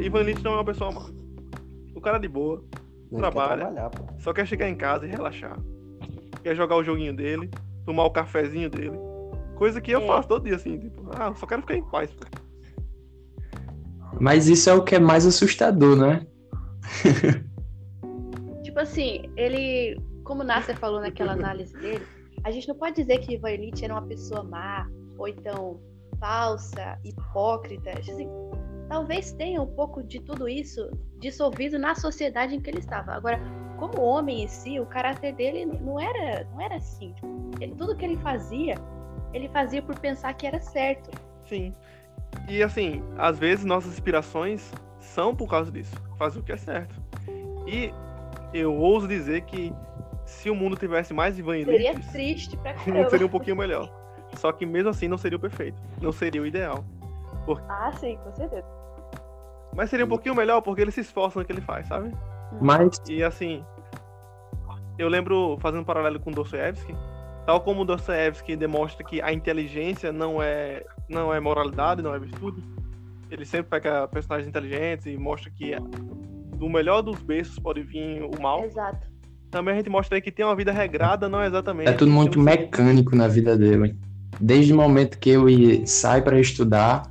[0.00, 1.06] Ivan Lynch não é uma pessoa má.
[1.94, 2.56] O cara é de boa,
[3.10, 3.90] Não, ele quer Trabalha.
[3.90, 4.04] pô.
[4.20, 5.58] só quer chegar em casa e relaxar.
[6.42, 7.50] Quer jogar o joguinho dele,
[7.84, 8.96] tomar o cafezinho dele.
[9.56, 10.06] Coisa que eu É.
[10.06, 12.10] faço todo dia, assim, tipo, ah, só quero ficar em paz.
[12.12, 12.26] pô.
[14.20, 16.26] Mas isso é o que é mais assustador, né?
[18.62, 22.04] Tipo assim, ele, como o Nasser falou naquela análise dele,
[22.44, 25.80] a gente não pode dizer que Ivan Illich era uma pessoa má, ou então
[26.18, 27.90] falsa, hipócrita.
[27.98, 28.28] Assim,
[28.88, 33.12] talvez tenha um pouco de tudo isso dissolvido na sociedade em que ele estava.
[33.12, 33.40] Agora,
[33.78, 37.14] como homem em si, o caráter dele não era, não era assim.
[37.60, 38.74] Ele- tudo que ele fazia,
[39.32, 41.10] ele fazia por pensar que era certo.
[41.44, 41.74] Sim.
[42.48, 45.94] E assim, às vezes nossas inspirações são por causa disso.
[46.16, 47.00] Fazer o que é certo.
[47.66, 47.92] E
[48.52, 49.72] eu ouso dizer que
[50.28, 53.10] se o mundo tivesse mais Ivan Seria triste pra o mundo caramba.
[53.10, 53.90] seria um pouquinho melhor.
[54.36, 55.80] Só que mesmo assim não seria o perfeito.
[56.00, 56.84] Não seria o ideal.
[57.68, 58.66] Ah, sim, com certeza.
[59.74, 62.12] Mas seria um pouquinho melhor porque ele se esforça no que ele faz, sabe?
[62.60, 63.64] Mas E assim,
[64.98, 66.94] eu lembro, fazendo um paralelo com Dostoevsky,
[67.46, 72.62] tal como Dostoevsky demonstra que a inteligência não é, não é moralidade, não é virtude,
[73.30, 75.74] ele sempre pega personagens inteligentes e mostra que
[76.56, 78.62] do melhor dos berços pode vir o mal.
[78.64, 79.17] Exato.
[79.50, 81.88] Também a gente mostra aí que tem uma vida regrada, não é exatamente.
[81.88, 83.96] é tudo muito mecânico na vida dele.
[84.40, 87.10] Desde o momento que eu ia- saio para estudar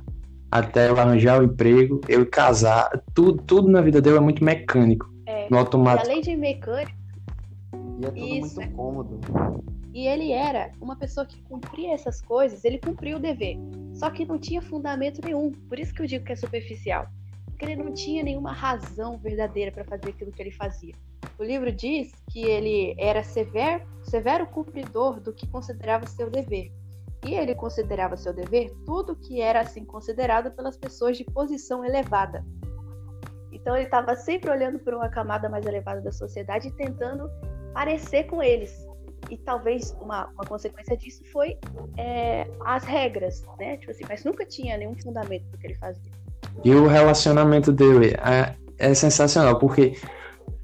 [0.50, 5.12] até eu arranjar o emprego, eu casar, tudo, tudo na vida dele é muito mecânico,
[5.26, 5.46] É.
[5.50, 6.08] no E automático.
[6.08, 6.96] além de mecânico,
[8.00, 8.54] E é tudo Isso.
[8.60, 9.20] muito cômodo.
[9.92, 13.56] E ele era uma pessoa que cumpria essas coisas, ele cumpria o dever.
[13.92, 15.50] Só que não tinha fundamento nenhum.
[15.68, 17.08] Por isso que eu digo que é superficial.
[17.46, 20.94] Porque ele não tinha nenhuma razão verdadeira para fazer aquilo que ele fazia.
[21.38, 26.72] O livro diz que ele era severo, severo cumpridor do que considerava seu dever.
[27.24, 32.44] E ele considerava seu dever tudo que era assim considerado pelas pessoas de posição elevada.
[33.52, 37.30] Então ele estava sempre olhando por uma camada mais elevada da sociedade e tentando
[37.72, 38.86] parecer com eles.
[39.30, 41.58] E talvez uma, uma consequência disso foi
[41.96, 43.76] é, as regras, né?
[43.76, 46.12] Tipo assim, mas nunca tinha nenhum fundamento do que ele fazia.
[46.64, 49.96] E o relacionamento dele é, é sensacional, porque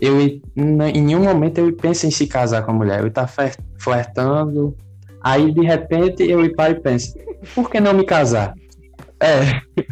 [0.05, 3.01] eu em nenhum momento eu penso em se casar com a mulher.
[3.03, 4.77] Eu tá fler- flertando,
[5.23, 7.15] aí de repente eu paro e penso,
[7.55, 8.55] por que não me casar?
[9.21, 9.61] É.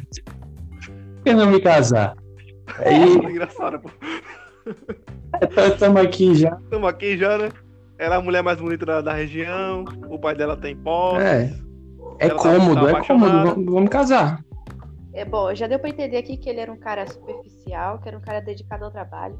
[1.22, 2.14] Por que não me casar?
[2.78, 3.88] Aí Engraçado, pô.
[5.68, 6.58] estamos aqui já.
[6.64, 7.48] Estamos aqui já, né?
[7.96, 11.22] Ela é a mulher mais bonita da, da região, o pai dela tem posses.
[11.24, 11.52] É.
[12.18, 13.64] É tá- cômodo, tá é cômodo.
[13.72, 14.40] vamos casar.
[15.14, 18.16] É bom, já deu pra entender aqui que ele era um cara superficial, que era
[18.16, 19.38] um cara dedicado ao trabalho,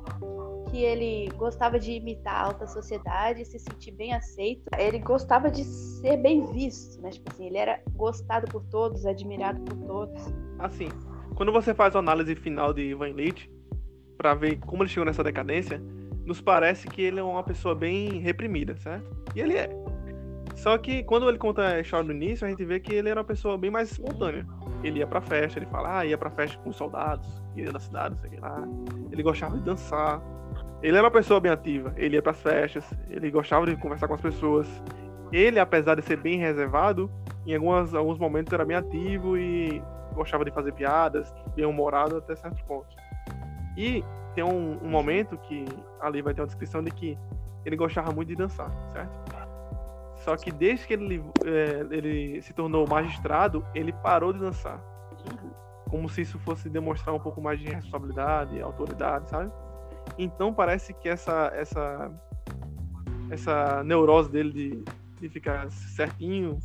[0.70, 4.62] que ele gostava de imitar a alta sociedade, se sentir bem aceito.
[4.78, 7.11] Ele gostava de ser bem visto, né?
[7.11, 10.22] Tipo assim, ele era gostado por todos, admirado por todos.
[10.58, 10.88] Assim,
[11.35, 13.50] quando você faz a análise final de Ivan Illich,
[14.18, 15.82] pra ver como ele chegou nessa decadência,
[16.24, 19.04] nos parece que ele é uma pessoa bem reprimida, certo?
[19.35, 19.82] E ele é.
[20.62, 23.18] Só que quando ele conta a história do início, a gente vê que ele era
[23.18, 24.46] uma pessoa bem mais espontânea.
[24.85, 27.81] Ele ia pra festa, ele fala, ah, ia pra festa com os soldados, ia na
[27.81, 28.62] cidade, sei lá.
[29.11, 30.22] Ele gostava de dançar.
[30.81, 34.14] Ele era uma pessoa bem ativa, ele ia pras festas, ele gostava de conversar com
[34.14, 34.68] as pessoas.
[35.33, 37.11] Ele, apesar de ser bem reservado,
[37.44, 39.83] em algumas, alguns momentos era bem ativo e
[40.14, 42.94] gostava de fazer piadas, bem humorado até certo ponto.
[43.77, 44.05] E
[44.37, 45.64] tem um, um, momento que
[46.01, 47.18] ali vai ter uma descrição de que
[47.64, 49.41] ele gostava muito de dançar, certo?
[50.24, 54.80] Só que desde que ele, é, ele se tornou magistrado, ele parou de dançar.
[55.90, 59.52] Como se isso fosse demonstrar um pouco mais de responsabilidade, autoridade, sabe?
[60.16, 62.11] Então parece que essa essa
[63.30, 64.85] essa neurose dele de,
[65.20, 66.58] de ficar certinho,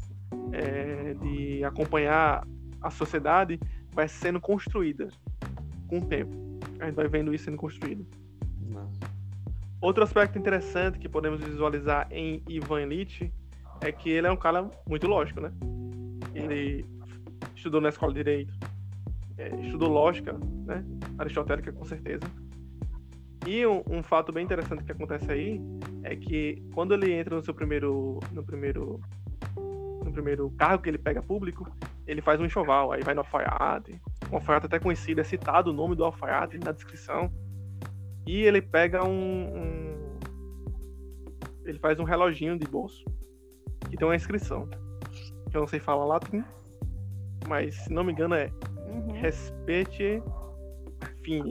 [0.51, 2.45] é, de acompanhar
[2.81, 3.59] a sociedade,
[3.91, 5.07] vai sendo construída
[5.87, 6.35] com o tempo.
[6.79, 8.05] A gente vai vendo isso sendo construído.
[9.81, 13.31] Outro aspecto interessante que podemos visualizar em Ivan Illich
[13.81, 15.51] é que ele é um cara muito lógico, né?
[16.33, 16.85] Ele
[17.55, 18.53] estudou na escola de direito,
[19.37, 20.33] é, estudou lógica,
[20.65, 20.83] né?
[21.17, 22.23] Aristotélica com certeza.
[23.45, 25.61] E um, um, fato bem interessante que acontece aí
[26.03, 28.99] é que quando ele entra no seu primeiro, no primeiro,
[29.55, 31.65] no primeiro cargo que ele pega público,
[32.05, 35.73] ele faz um enxoval, aí vai no alfaiate, um alfaiate até conhecido, é citado o
[35.73, 37.31] nome do alfaiate na descrição,
[38.25, 40.17] e ele pega um, um
[41.65, 43.03] ele faz um reloginho de bolso
[43.89, 44.67] que tem uma inscrição.
[45.49, 46.43] Que eu não sei falar latim,
[47.47, 48.51] mas se não me engano é
[48.87, 49.11] uhum.
[49.13, 50.21] Respete
[51.23, 51.49] Fine.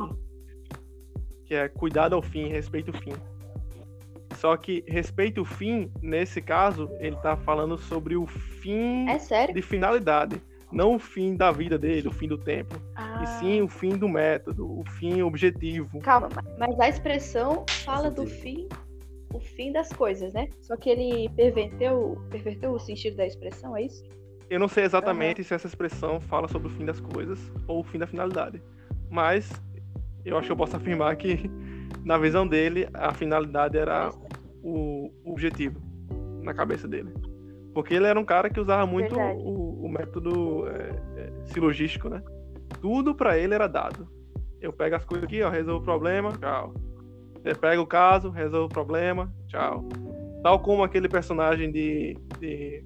[1.45, 3.13] Que é cuidado ao fim, respeito o fim.
[4.37, 9.63] Só que respeito o fim, nesse caso, ele tá falando sobre o fim é de
[9.63, 10.43] finalidade.
[10.73, 12.75] Não o fim da vida dele, o fim do tempo.
[12.95, 13.23] Ah.
[13.23, 16.01] E sim o fim do método, o fim objetivo.
[16.01, 18.69] Calma, mas a expressão fala do fim
[19.33, 20.49] o fim das coisas, né?
[20.61, 24.05] Só que ele perverteu, perverteu o sentido da expressão, é isso?
[24.49, 25.45] Eu não sei exatamente uhum.
[25.45, 28.63] se essa expressão fala sobre o fim das coisas ou o fim da finalidade.
[29.11, 29.51] Mas
[30.25, 31.51] eu acho que eu posso afirmar que,
[32.05, 34.11] na visão dele, a finalidade era
[34.63, 35.81] o, o objetivo
[36.43, 37.13] na cabeça dele.
[37.75, 42.23] Porque ele era um cara que usava muito o, o, método é, é, silogístico, né?
[42.81, 44.09] Tudo para ele era dado.
[44.61, 46.73] Eu pego as coisas aqui, ó, resolvo o problema, tchau.
[47.47, 49.85] Você pega o caso, resolve o problema, tchau.
[50.43, 52.85] Tal como aquele personagem de, de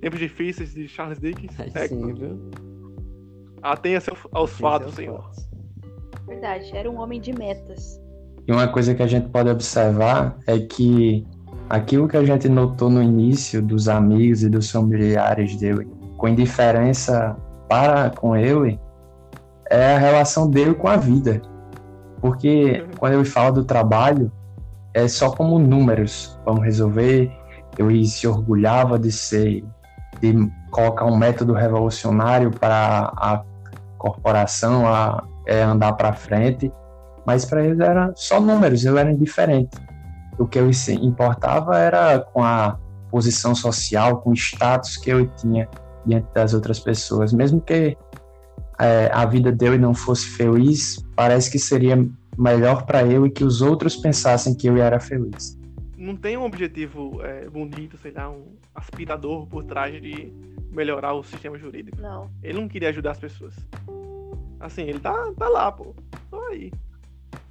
[0.00, 1.52] Tempos Difíceis de Charles Dickens.
[1.74, 2.50] É, sim, viu?
[3.60, 5.20] Atenha-se aos fatos, senhor.
[5.20, 5.50] Fatos.
[6.26, 8.00] Verdade, era um homem de metas.
[8.46, 11.26] E uma coisa que a gente pode observar é que
[11.68, 17.36] aquilo que a gente notou no início dos amigos e dos familiares dele, com indiferença
[17.68, 18.80] para com ele,
[19.68, 21.42] é a relação dele com a vida.
[22.20, 24.30] Porque quando eu falo do trabalho,
[24.94, 26.38] é só como números.
[26.44, 27.30] Vamos resolver.
[27.76, 29.64] Eu se orgulhava de ser,
[30.20, 33.42] de colocar um método revolucionário para a
[33.96, 36.72] corporação a é, andar para frente,
[37.26, 39.76] mas para eles era só números, eu era indiferente.
[40.38, 42.78] O que eu importava era com a
[43.10, 45.68] posição social, com o status que eu tinha
[46.06, 47.96] diante das outras pessoas, mesmo que
[48.78, 51.96] é, a vida dele não fosse feliz, parece que seria
[52.36, 55.58] melhor para eu e que os outros pensassem que eu era feliz.
[55.96, 60.32] Não tem um objetivo é, bonito, sei lá, um aspirador por trás de
[60.70, 62.00] melhorar o sistema jurídico.
[62.00, 62.30] Não.
[62.42, 63.54] Ele não queria ajudar as pessoas.
[64.60, 65.94] Assim, ele tá, tá lá, pô.
[66.30, 66.72] Tô aí.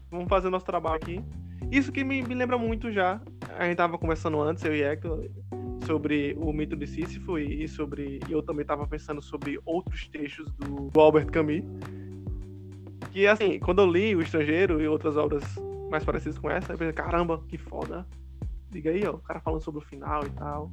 [0.10, 1.22] Vamos fazer nosso trabalho aqui.
[1.70, 3.20] Isso que me, me lembra muito já.
[3.58, 5.26] A gente tava conversando antes, eu e Hector,
[5.88, 8.20] sobre o mito de Sísifo e sobre.
[8.30, 11.64] eu também estava pensando sobre outros trechos do, do, Albert Camus.
[13.12, 15.44] Que assim, quando eu li O Estrangeiro e outras obras
[15.90, 18.06] mais parecidas com essa, eu pensei, caramba, que foda.
[18.70, 20.70] Diga aí, ó, o cara falando sobre o final e tal.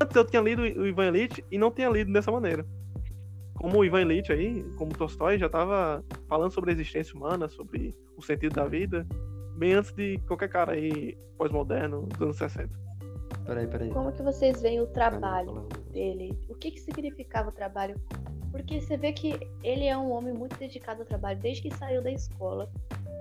[0.00, 2.66] Antes eu tinha lido o Ivan Elite e não tinha lido dessa maneira.
[3.54, 7.94] Como o Ivan Illich aí, como Tolstói, já estava falando sobre a existência humana, sobre
[8.16, 9.06] o sentido da vida,
[9.56, 12.85] bem antes de qualquer cara aí pós-moderno dos anos 60.
[13.46, 13.90] Peraí, peraí.
[13.90, 16.36] Como que vocês veem o trabalho dele?
[16.48, 17.94] O que, que significava o trabalho?
[18.50, 22.02] Porque você vê que ele é um homem muito dedicado ao trabalho desde que saiu
[22.02, 22.68] da escola.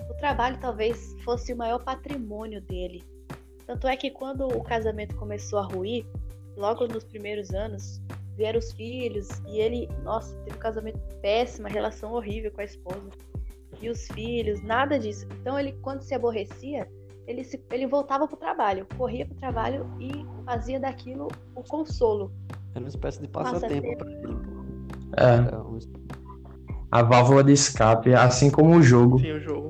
[0.10, 3.04] O trabalho talvez fosse o maior patrimônio dele.
[3.68, 6.06] Tanto é que quando o casamento começou a ruir,
[6.56, 8.02] logo nos primeiros anos,
[8.36, 12.66] vieram os filhos e ele, nossa, teve um casamento péssimo, uma relação horrível com a
[12.66, 13.10] esposa.
[13.82, 15.28] E os filhos, nada disso.
[15.42, 16.88] Então ele, quando se aborrecia,
[17.28, 22.32] ele, se, ele voltava pro trabalho, corria pro trabalho e fazia daquilo o consolo.
[22.74, 24.56] Era uma espécie de passatempo para ele.
[25.18, 25.86] É.
[26.92, 29.20] A válvula de escape, assim como o jogo.
[29.20, 29.70] Sim, o jogo.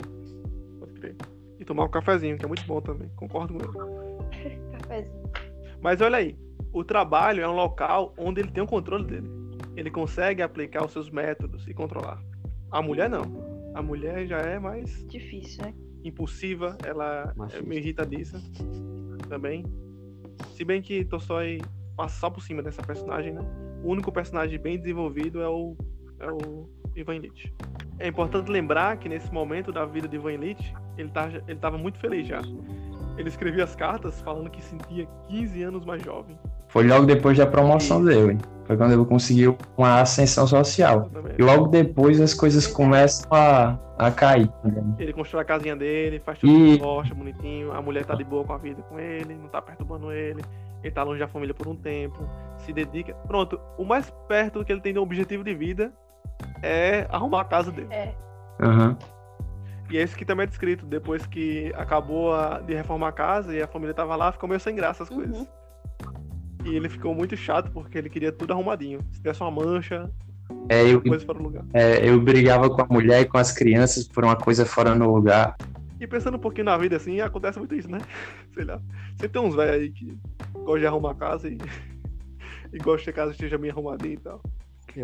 [0.80, 1.16] Pode crer.
[1.60, 3.10] E tomar um cafezinho, que é muito bom também.
[3.16, 4.60] Concordo com ele.
[4.80, 5.32] cafezinho.
[5.82, 6.38] Mas olha aí,
[6.74, 9.30] o trabalho é um local onde ele tem o controle dele.
[9.76, 12.22] Ele consegue aplicar os seus métodos e controlar.
[12.72, 13.24] A mulher não.
[13.74, 15.74] A mulher já é mais difícil, né?
[16.10, 18.42] Impulsiva, ela é meio irritadiça
[19.28, 19.64] também.
[20.54, 21.60] Se bem que Tolstói
[21.96, 23.42] passa só por cima dessa personagem, né?
[23.84, 25.76] o único personagem bem desenvolvido é o,
[26.20, 27.54] é o Ivan Illich.
[28.00, 31.78] É importante lembrar que nesse momento da vida de Ivan Illich, ele tá, ele estava
[31.78, 32.42] muito feliz já.
[33.18, 36.38] Ele escrevia as cartas falando que sentia 15 anos mais jovem.
[36.76, 38.38] Foi logo depois da promoção dele.
[38.66, 41.10] Foi quando ele conseguiu uma ascensão social.
[41.40, 44.52] E logo depois as coisas começam a, a cair.
[45.00, 46.78] Ele constrói a casinha dele, faz tudo e...
[46.78, 47.72] gosta, bonitinho.
[47.72, 50.44] A mulher tá de boa com a vida com ele, não tá perturbando ele.
[50.84, 52.28] Ele tá longe da família por um tempo.
[52.58, 53.14] Se dedica.
[53.26, 55.94] Pronto, o mais perto que ele tem de um objetivo de vida
[56.62, 57.88] é arrumar a casa dele.
[57.90, 58.14] É.
[58.60, 58.98] Uhum.
[59.90, 63.62] E esse que também é descrito, depois que acabou a, de reformar a casa e
[63.62, 65.48] a família tava lá, ficou meio sem graça as coisas.
[66.66, 69.00] E ele ficou muito chato porque ele queria tudo arrumadinho.
[69.12, 70.10] Se tivesse uma mancha,
[70.68, 71.64] é, eu, coisa fora do lugar.
[71.74, 75.14] É, eu brigava com a mulher e com as crianças por uma coisa fora no
[75.14, 75.56] lugar.
[76.00, 78.00] E pensando um pouquinho na vida assim, acontece muito isso, né?
[78.54, 78.82] Sei lá.
[79.16, 80.18] Você tem uns velhos aí que
[80.54, 81.58] gostam de arrumar a casa e,
[82.74, 84.42] e gostam que a casa esteja bem arrumadinha e tal.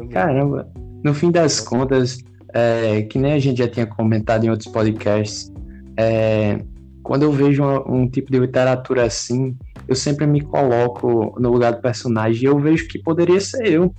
[0.09, 0.71] Caramba,
[1.03, 5.51] no fim das contas, é, que nem a gente já tinha comentado em outros podcasts,
[5.97, 6.63] é,
[7.03, 9.57] quando eu vejo um, um, tipo de literatura assim,
[9.91, 13.93] eu sempre me coloco no lugar do personagem e eu vejo que poderia ser eu.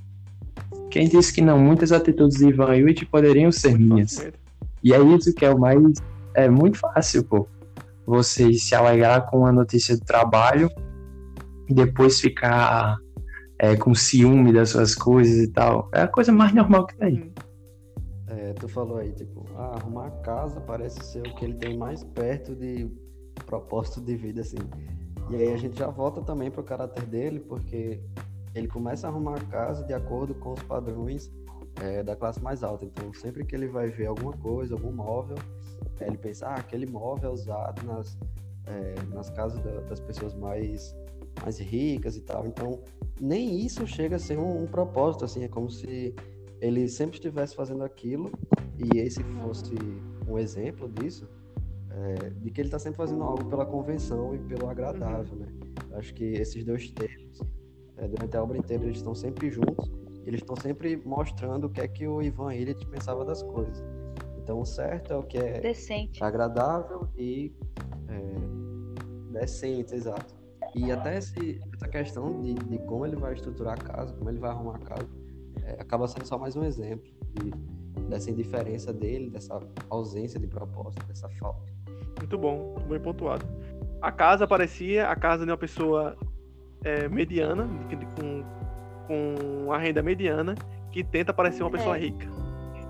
[0.90, 1.58] Quem disse que não?
[1.58, 4.26] Muitas atitudes de Ivan Illich poderiam ser minhas.
[4.82, 5.82] E é isso que é o mais.
[6.34, 7.46] É muito fácil, pô.
[8.06, 10.70] Você se alegrar com uma notícia do trabalho
[11.68, 12.96] e depois ficar
[13.58, 15.90] é, com ciúme das suas coisas e tal.
[15.92, 17.20] É a coisa mais normal que tem.
[17.20, 17.32] Hum.
[18.28, 22.02] É, tu falou aí, tipo, ah, arrumar casa parece ser o que ele tem mais
[22.02, 22.90] perto de
[23.44, 24.56] propósito de vida, assim.
[25.30, 28.00] E aí a gente já volta também pro caráter dele, porque
[28.54, 31.30] ele começa a arrumar a casa de acordo com os padrões
[31.80, 32.84] é, da classe mais alta.
[32.84, 35.36] Então, sempre que ele vai ver alguma coisa, algum móvel,
[36.00, 38.18] é, ele pensa, ah, aquele móvel é usado nas,
[38.66, 40.94] é, nas casas da, das pessoas mais,
[41.42, 42.46] mais ricas e tal.
[42.46, 42.80] Então,
[43.20, 46.14] nem isso chega a ser um, um propósito, assim, é como se
[46.60, 48.30] ele sempre estivesse fazendo aquilo
[48.78, 49.74] e esse fosse
[50.28, 51.28] um exemplo disso,
[51.94, 55.46] é, de que ele está sempre fazendo algo pela convenção e pelo agradável, né?
[55.92, 57.40] Acho que esses dois termos,
[57.98, 59.92] é, durante a obra inteira, eles estão sempre juntos,
[60.24, 63.84] eles estão sempre mostrando o que é que o Ivan Illich pensava das coisas.
[64.38, 66.22] Então, o certo é o que é decente.
[66.22, 67.54] agradável e
[68.08, 70.34] é, decente, exato.
[70.74, 74.38] E até esse, essa questão de, de como ele vai estruturar a casa, como ele
[74.38, 75.08] vai arrumar a casa,
[75.64, 77.50] é, acaba sendo só mais um exemplo de,
[78.08, 81.71] dessa indiferença dele, dessa ausência de proposta, dessa falta.
[82.18, 83.46] Muito bom, muito bem pontuado.
[84.00, 86.16] A casa parecia a casa de uma pessoa
[86.84, 88.44] é, mediana, de, de, com,
[89.06, 90.54] com a renda mediana,
[90.90, 91.72] que tenta parecer uma é.
[91.72, 92.26] pessoa rica.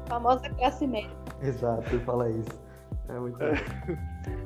[0.08, 1.10] famosa classe média.
[1.42, 2.62] Exato, fala isso.
[3.08, 3.54] É muito é.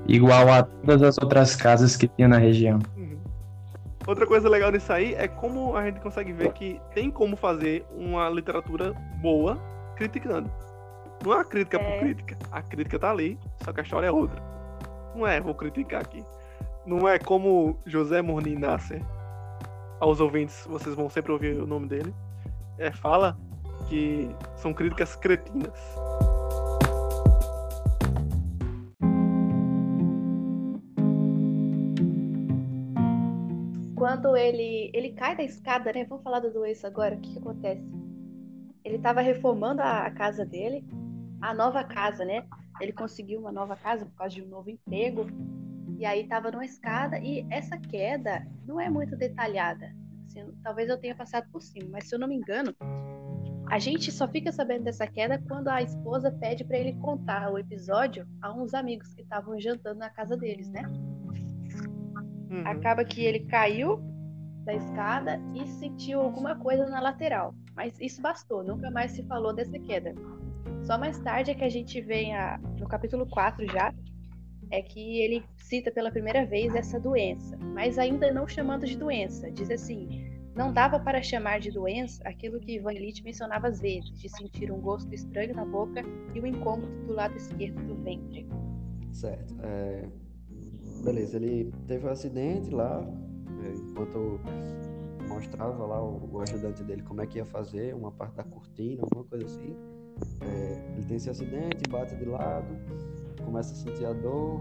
[0.09, 2.79] Igual a todas as outras casas que tinha na região.
[4.07, 7.85] Outra coisa legal disso aí é como a gente consegue ver que tem como fazer
[7.91, 9.59] uma literatura boa
[9.97, 10.49] criticando.
[11.25, 11.81] Não é uma crítica é.
[11.81, 12.39] por crítica.
[12.53, 14.41] A crítica tá ali, só que a história é outra.
[15.17, 16.23] Não é, vou criticar aqui.
[16.85, 19.03] Não é como José Morni Nasser.
[19.99, 22.15] Aos ouvintes, vocês vão sempre ouvir o nome dele.
[22.77, 23.35] É, fala
[23.89, 25.73] que são críticas cretinas.
[33.97, 36.05] quando ele ele cai da escada, né?
[36.05, 37.17] Vamos falar do doença agora.
[37.17, 37.83] O que, que acontece?
[38.85, 40.85] Ele estava reformando a, a, casa dele,
[41.41, 42.47] a nova casa, né?
[42.81, 45.27] Ele conseguiu uma nova casa por causa de um novo emprego.
[45.99, 49.95] E aí estava numa escada e essa queda não é muito detalhada.
[50.27, 52.75] Assim, talvez eu tenha passado por cima, mas se eu não me engano,
[53.71, 57.59] a gente só fica sabendo dessa queda quando a esposa pede para ele contar o
[57.59, 60.83] episódio a uns amigos que estavam jantando na casa deles, né?
[62.51, 62.63] Uhum.
[62.67, 64.01] Acaba que ele caiu
[64.65, 67.55] da escada e sentiu alguma coisa na lateral.
[67.75, 70.15] Mas isso bastou, nunca mais se falou dessa queda.
[70.87, 73.93] Só mais tarde é que a gente vem a, no capítulo 4 já,
[74.71, 79.51] é que ele cita pela primeira vez essa doença, mas ainda não chamando de doença.
[79.51, 84.11] Diz assim: não dava para chamar de doença aquilo que Ivan Illich mencionava às vezes,
[84.21, 88.49] de sentir um gosto estranho na boca e um incômodo do lado esquerdo do ventre.
[89.11, 89.57] Certo.
[89.65, 90.09] É,
[91.03, 93.05] beleza, ele teve um acidente lá,
[93.65, 94.41] é, enquanto
[95.29, 99.03] mostrava lá o, o, ajudante dele como é que ia fazer uma parte da cortina,
[99.03, 99.75] alguma coisa assim.
[100.41, 102.77] É, ele tem esse acidente, bate de lado,
[103.45, 104.61] começa a sentir a dor,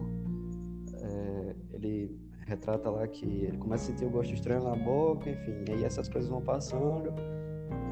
[1.02, 5.30] é, ele retrata lá que ele começa a sentir o um gosto estranho na boca,
[5.30, 7.14] enfim, aí essas coisas vão passando,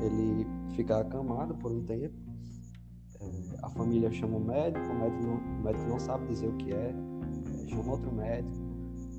[0.02, 0.46] ele
[0.76, 2.16] fica acamado por um tempo,
[3.20, 6.58] é, a família chama o médico, o médico não, o médico não sabe dizer o
[6.58, 6.94] que é,
[7.70, 8.64] chama outro médico.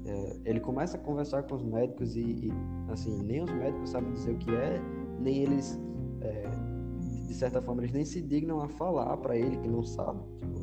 [0.07, 2.53] É, ele começa a conversar com os médicos e, e,
[2.91, 4.79] assim, nem os médicos sabem dizer o que é
[5.19, 5.81] nem eles,
[6.21, 6.43] é,
[7.27, 10.21] de certa forma, eles nem se dignam a falar para ele que não sabe.
[10.41, 10.61] Tipo,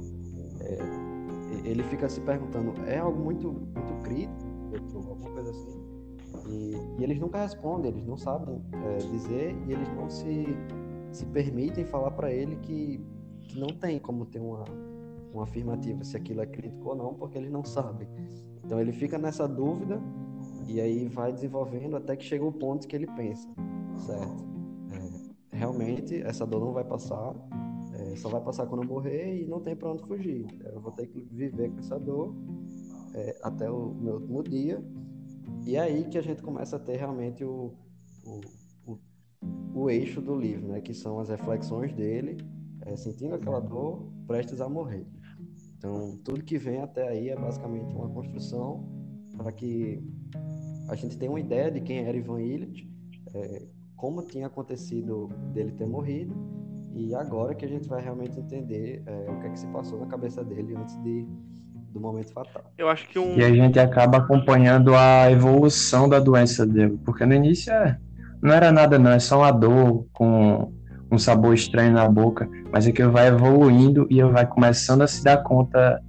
[0.62, 0.80] é,
[1.66, 4.52] ele fica se perguntando, é algo muito, muito crítico,
[4.96, 5.82] alguma coisa assim.
[6.48, 10.46] E, e eles nunca respondem, eles não sabem é, dizer e eles não se,
[11.12, 13.04] se permitem falar para ele que,
[13.44, 14.64] que não tem como ter uma,
[15.34, 18.08] uma afirmativa se aquilo é crítico ou não, porque eles não sabem.
[18.64, 20.02] Então ele fica nessa dúvida
[20.68, 23.50] e aí vai desenvolvendo até que chega o ponto que ele pensa,
[23.98, 24.51] certo?
[25.62, 27.36] Realmente essa dor não vai passar,
[27.94, 30.48] é, só vai passar quando eu morrer e não tem para onde fugir.
[30.66, 32.34] Eu vou ter que viver com essa dor
[33.14, 34.84] é, até o meu último dia.
[35.64, 37.76] E é aí que a gente começa a ter realmente o,
[38.26, 38.42] o,
[38.88, 38.98] o,
[39.76, 40.82] o eixo do livro, né?
[40.82, 42.38] Que são as reflexões dele,
[42.88, 45.06] é, sentindo aquela dor, prestes a morrer.
[45.78, 48.84] Então, tudo que vem até aí é basicamente uma construção
[49.38, 50.04] para que
[50.90, 52.92] a gente tenha uma ideia de quem era Ivan Illich,
[53.36, 56.34] é, como tinha acontecido dele ter morrido,
[56.96, 60.00] e agora que a gente vai realmente entender é, o que é que se passou
[60.00, 61.28] na cabeça dele antes de,
[61.94, 62.64] do momento fatal.
[62.80, 63.38] Eu acho que um...
[63.38, 67.96] E a gente acaba acompanhando a evolução da doença dele, porque no início é,
[68.42, 70.74] não era nada não, é só uma dor com
[71.12, 75.24] um sabor estranho na boca, mas é que vai evoluindo e vai começando a se
[75.24, 76.02] dar conta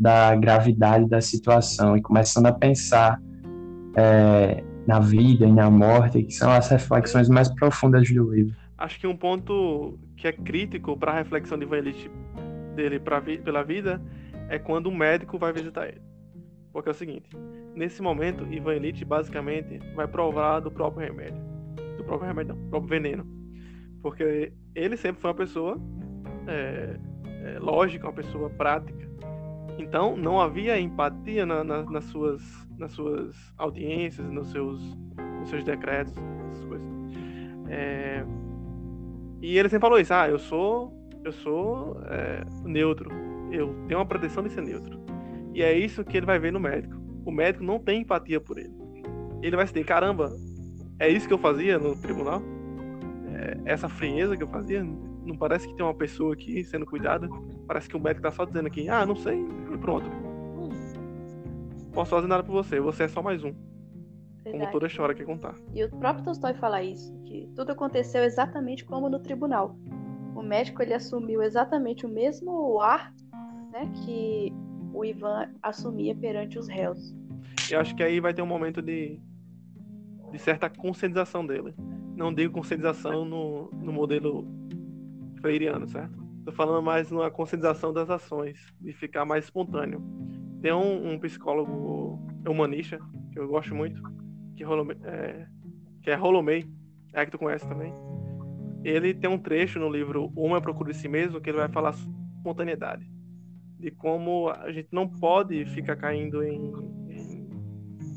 [0.00, 3.20] da gravidade da situação e começando a pensar
[3.94, 8.54] é, na vida e na morte, que são as reflexões mais profundas do livro.
[8.78, 11.82] Acho que um ponto que é crítico para a reflexão de Van
[12.74, 14.00] dele pra, pela vida
[14.48, 16.02] é quando o médico vai visitar ele.
[16.72, 17.30] Porque é o seguinte,
[17.74, 21.42] nesse momento, Ivan Elite basicamente vai provar do próprio remédio.
[21.96, 23.26] Do próprio remédio, não, do próprio veneno.
[24.02, 25.80] Porque ele sempre foi uma pessoa
[26.46, 26.96] é,
[27.44, 29.08] é, lógica, uma pessoa prática.
[29.78, 32.42] Então, não havia empatia na, na, nas, suas,
[32.78, 34.80] nas suas audiências, nos seus,
[35.40, 36.14] nos seus decretos,
[36.50, 36.88] essas coisas.
[37.68, 38.24] É,
[39.40, 40.92] e ele sempre falou isso: ah, eu sou,
[41.24, 43.10] eu sou é, neutro,
[43.50, 45.00] eu tenho uma pretensão de ser neutro.
[45.54, 46.96] E é isso que ele vai ver no médico.
[47.24, 48.74] O médico não tem empatia por ele.
[49.42, 50.30] Ele vai se dizer: caramba,
[50.98, 52.42] é isso que eu fazia no tribunal?
[53.34, 57.28] É, essa frieza que eu fazia, não parece que tem uma pessoa aqui sendo cuidada.
[57.66, 59.38] Parece que o médico tá só dizendo aqui, ah, não sei,
[59.72, 60.25] e pronto.
[61.96, 63.52] Posso fazer nada por você, você é só mais um.
[64.44, 64.52] Verdade.
[64.52, 65.56] Como toda história quer contar.
[65.74, 69.76] E o próprio Tolstói fala isso, que tudo aconteceu exatamente como no tribunal.
[70.36, 73.12] O médico ele assumiu exatamente o mesmo ar
[73.72, 74.52] né, que
[74.94, 77.12] o Ivan assumia perante os réus.
[77.68, 79.18] Eu acho que aí vai ter um momento de,
[80.30, 81.74] de certa conscientização dele
[82.16, 84.46] não digo conscientização no, no modelo
[85.40, 86.16] freiriano, certo?
[86.38, 90.02] Estou falando mais numa conscientização das ações, de ficar mais espontâneo.
[90.66, 92.98] Tem um, um psicólogo humanista,
[93.30, 94.02] que eu gosto muito,
[94.56, 94.64] que,
[95.04, 95.46] é,
[96.02, 96.68] que é Rolomei,
[97.12, 97.94] é que tu conhece também.
[98.82, 101.92] Ele tem um trecho no livro Uma Procura de Si Mesmo, que ele vai falar
[101.92, 103.08] sobre espontaneidade.
[103.78, 106.72] De como a gente não pode ficar caindo em,
[107.10, 107.48] em,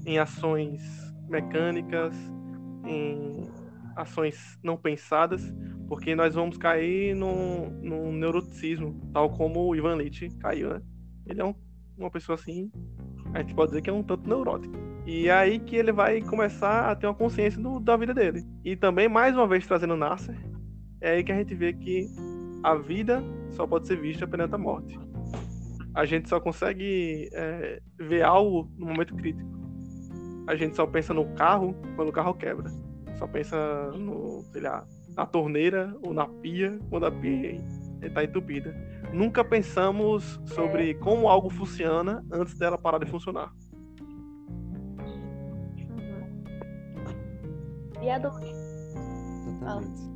[0.08, 0.82] em ações
[1.28, 2.16] mecânicas,
[2.84, 3.48] em
[3.96, 5.54] ações não pensadas,
[5.88, 10.82] porque nós vamos cair num, num neuroticismo, tal como o Ivan Leite caiu, né?
[11.28, 11.54] Ele é um,
[12.00, 12.72] uma pessoa assim,
[13.34, 14.74] a gente pode dizer que é um tanto neurótico.
[15.06, 18.44] E é aí que ele vai começar a ter uma consciência do, da vida dele.
[18.64, 20.36] E também, mais uma vez, trazendo Nasser,
[21.02, 22.08] é aí que a gente vê que
[22.64, 25.00] a vida só pode ser vista perante a morte.
[25.96, 29.50] A gente só consegue é, ver algo no momento crítico.
[30.48, 32.70] A gente só pensa no carro quando o carro quebra.
[33.18, 34.86] Só pensa no, sei lá,
[35.16, 37.58] na torneira ou na pia quando a pia
[38.02, 38.76] está entupida.
[39.14, 40.94] Nunca pensamos sobre é.
[40.94, 43.52] como algo funciona antes dela parar de funcionar.
[48.02, 49.00] E a doença?
[49.48, 50.10] Exatamente.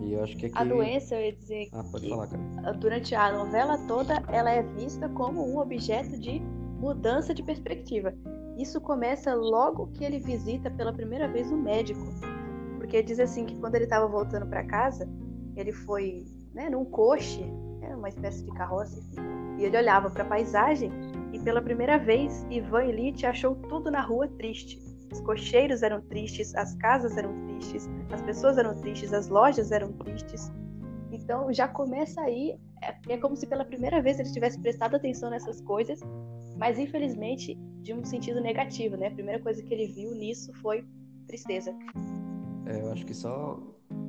[0.00, 0.58] E eu acho que aqui...
[0.58, 2.72] A doença, eu ia dizer ah, pode falar, cara.
[2.74, 6.40] durante a novela toda, ela é vista como um objeto de
[6.78, 8.14] mudança de perspectiva.
[8.56, 12.00] Isso começa logo que ele visita pela primeira vez o médico.
[12.76, 15.08] Porque diz assim que quando ele estava voltando para casa,
[15.56, 16.24] ele foi
[16.58, 17.44] né, num coche,
[17.80, 19.00] né, uma espécie de carroça,
[19.56, 20.90] e ele olhava para a paisagem
[21.32, 24.76] e pela primeira vez Ivan Elite achou tudo na rua triste.
[25.12, 29.92] Os cocheiros eram tristes, as casas eram tristes, as pessoas eram tristes, as lojas eram
[29.92, 30.50] tristes.
[31.12, 35.30] Então já começa aí, é, é como se pela primeira vez ele tivesse prestado atenção
[35.30, 36.00] nessas coisas,
[36.56, 39.06] mas infelizmente de um sentido negativo, né?
[39.06, 40.84] A primeira coisa que ele viu nisso foi
[41.28, 41.72] tristeza.
[42.66, 43.58] É, eu acho que só,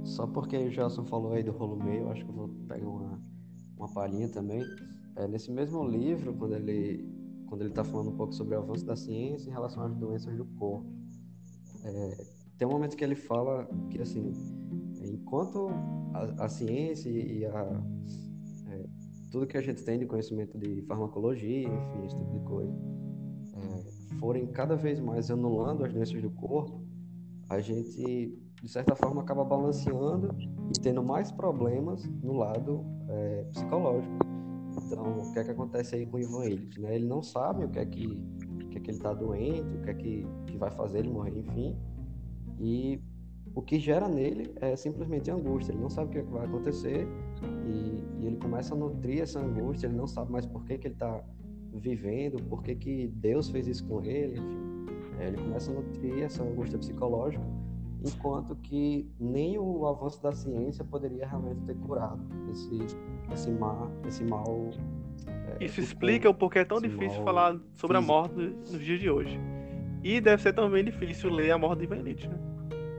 [0.04, 3.22] só porque o Gelson falou aí do rolo meio, acho que eu vou pegar uma,
[3.78, 4.64] uma palhinha também.
[5.16, 7.08] É, nesse mesmo livro, quando ele
[7.48, 10.38] quando ele está falando um pouco sobre o avanço da ciência em relação às doenças
[10.38, 10.86] do corpo,
[11.84, 12.26] é,
[12.60, 14.32] tem um momento que ele fala que assim
[15.02, 15.70] Enquanto
[16.14, 17.84] a, a ciência e a,
[18.68, 18.86] é,
[19.32, 22.74] tudo que a gente tem de conhecimento de farmacologia, enfim, esse tipo de coisa,
[23.54, 26.84] é, forem cada vez mais anulando as doenças do corpo,
[27.48, 30.36] a gente, de certa forma, acaba balanceando
[30.76, 34.18] e tendo mais problemas no lado é, psicológico.
[34.86, 36.80] Então, o que é que acontece aí com o Ivan Illich?
[36.80, 36.96] Né?
[36.96, 39.82] Ele não sabe o que é que, o que, é que ele está doente, o
[39.82, 41.76] que é que, que vai fazer ele morrer, enfim.
[42.60, 43.02] E
[43.56, 45.72] o que gera nele é simplesmente angústia.
[45.72, 47.08] Ele não sabe o que, é que vai acontecer
[47.66, 49.88] e, e, ele começa a nutrir essa angústia.
[49.88, 51.24] Ele não sabe mais por que, que ele está
[51.74, 54.70] vivendo, por que, que Deus fez isso com ele, enfim.
[55.20, 57.44] É, ele começa a nutrir essa angústia psicológica,
[58.06, 62.20] enquanto que nem o avanço da ciência poderia realmente ter curado
[62.50, 62.78] esse,
[63.32, 64.70] esse, mal, esse mal.
[65.28, 67.98] É, isso explica o porquê é tão difícil falar sobre físico.
[67.98, 69.40] a morte nos dias de hoje.
[70.04, 72.40] E deve ser também difícil ler a morte de Benite, né?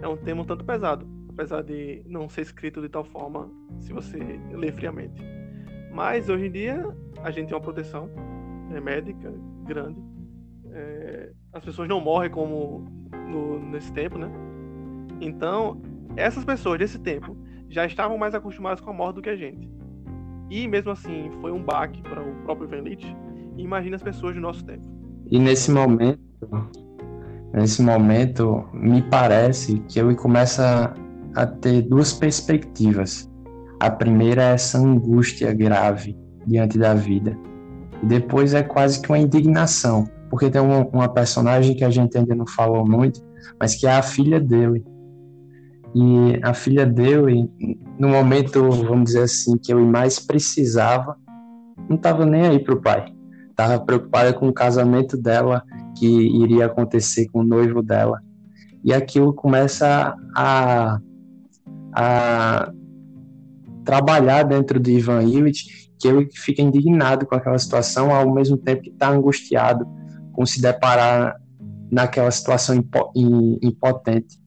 [0.03, 3.92] É um tema um tanto pesado, apesar de não ser escrito de tal forma se
[3.92, 4.18] você
[4.53, 5.22] ler friamente.
[5.92, 8.11] Mas hoje em dia a gente tem uma proteção
[8.74, 9.32] é, médica
[9.64, 10.01] grande.
[10.72, 12.86] É, as pessoas não morrem como
[13.30, 14.30] no, nesse tempo, né?
[15.20, 15.80] Então,
[16.16, 17.36] essas pessoas desse tempo
[17.68, 19.70] já estavam mais acostumadas com a morte do que a gente.
[20.50, 23.06] E mesmo assim, foi um baque para o próprio Venlit.
[23.56, 24.84] Imagina as pessoas do nosso tempo.
[25.30, 26.18] E nesse momento,
[27.52, 30.92] nesse momento, me parece que ele começa
[31.36, 33.30] a ter duas perspectivas.
[33.78, 37.38] A primeira é essa angústia grave diante da vida.
[38.02, 42.18] E depois é quase que uma indignação, porque tem uma, uma personagem que a gente
[42.18, 43.20] ainda não falou muito,
[43.60, 44.84] mas que é a filha dele,
[45.95, 47.51] e a filha dele,
[47.99, 51.16] no momento, vamos dizer assim, que eu mais precisava,
[51.88, 53.12] não estava nem aí pro pai.
[53.51, 55.62] Estava preocupada com o casamento dela,
[55.99, 58.20] que iria acontecer com o noivo dela.
[58.84, 60.99] E aquilo começa a,
[61.93, 62.72] a
[63.84, 68.82] trabalhar dentro de Ivan Illich, que ele fica indignado com aquela situação, ao mesmo tempo
[68.82, 69.86] que está angustiado
[70.32, 71.36] com se deparar
[71.91, 72.76] naquela situação
[73.61, 74.41] impotente.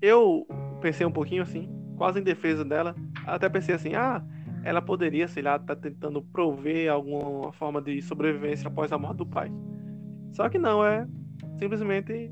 [0.00, 0.46] Eu
[0.84, 1.66] pensei um pouquinho assim,
[1.96, 2.94] quase em defesa dela.
[3.26, 4.22] Até pensei assim, ah,
[4.62, 9.16] ela poderia, sei lá, estar tá tentando prover alguma forma de sobrevivência após a morte
[9.16, 9.50] do pai.
[10.34, 11.08] Só que não, é
[11.58, 12.30] simplesmente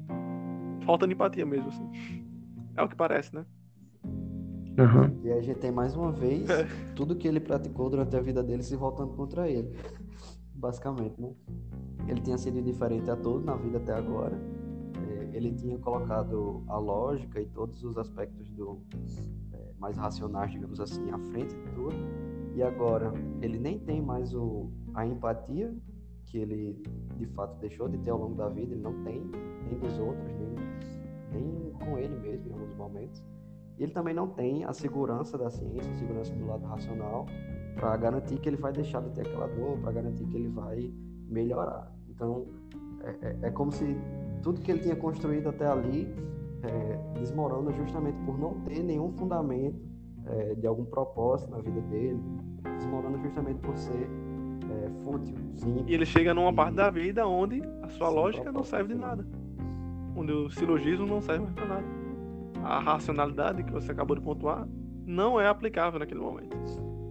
[0.84, 1.90] falta de empatia mesmo, assim.
[2.76, 3.46] É o que parece, né?
[4.04, 5.20] Uhum.
[5.24, 6.46] E aí a gente tem mais uma vez
[6.94, 9.74] tudo que ele praticou durante a vida dele se voltando contra ele.
[10.54, 11.32] Basicamente, né?
[12.06, 14.38] Ele tinha sido indiferente a todos na vida até agora
[15.32, 18.78] ele tinha colocado a lógica e todos os aspectos do
[19.52, 21.96] é, mais racionais, digamos assim, à frente de tudo.
[22.54, 25.74] E agora ele nem tem mais o, a empatia
[26.26, 26.82] que ele
[27.16, 28.74] de fato deixou de ter ao longo da vida.
[28.74, 29.22] Ele não tem
[29.64, 30.54] nem dos outros, nem,
[31.32, 33.24] nem com ele mesmo em alguns momentos.
[33.78, 37.26] Ele também não tem a segurança da ciência, a segurança do lado racional,
[37.74, 40.92] para garantir que ele vai deixar de ter aquela dor, para garantir que ele vai
[41.26, 41.90] melhorar.
[42.08, 42.46] Então,
[43.02, 43.96] é, é, é como se
[44.42, 46.12] tudo que ele tinha construído até ali
[46.62, 49.80] é, desmorona justamente por não ter nenhum fundamento
[50.26, 52.20] é, de algum propósito na vida dele,
[52.78, 54.08] desmorona justamente por ser
[54.70, 55.84] é, fútil, simples.
[55.86, 59.00] E ele chega numa e, parte da vida onde a sua lógica não serve de
[59.00, 59.26] nada,
[60.16, 61.86] onde o silogismo não serve mais para nada.
[62.62, 64.68] A racionalidade que você acabou de pontuar
[65.04, 66.56] não é aplicável naquele momento.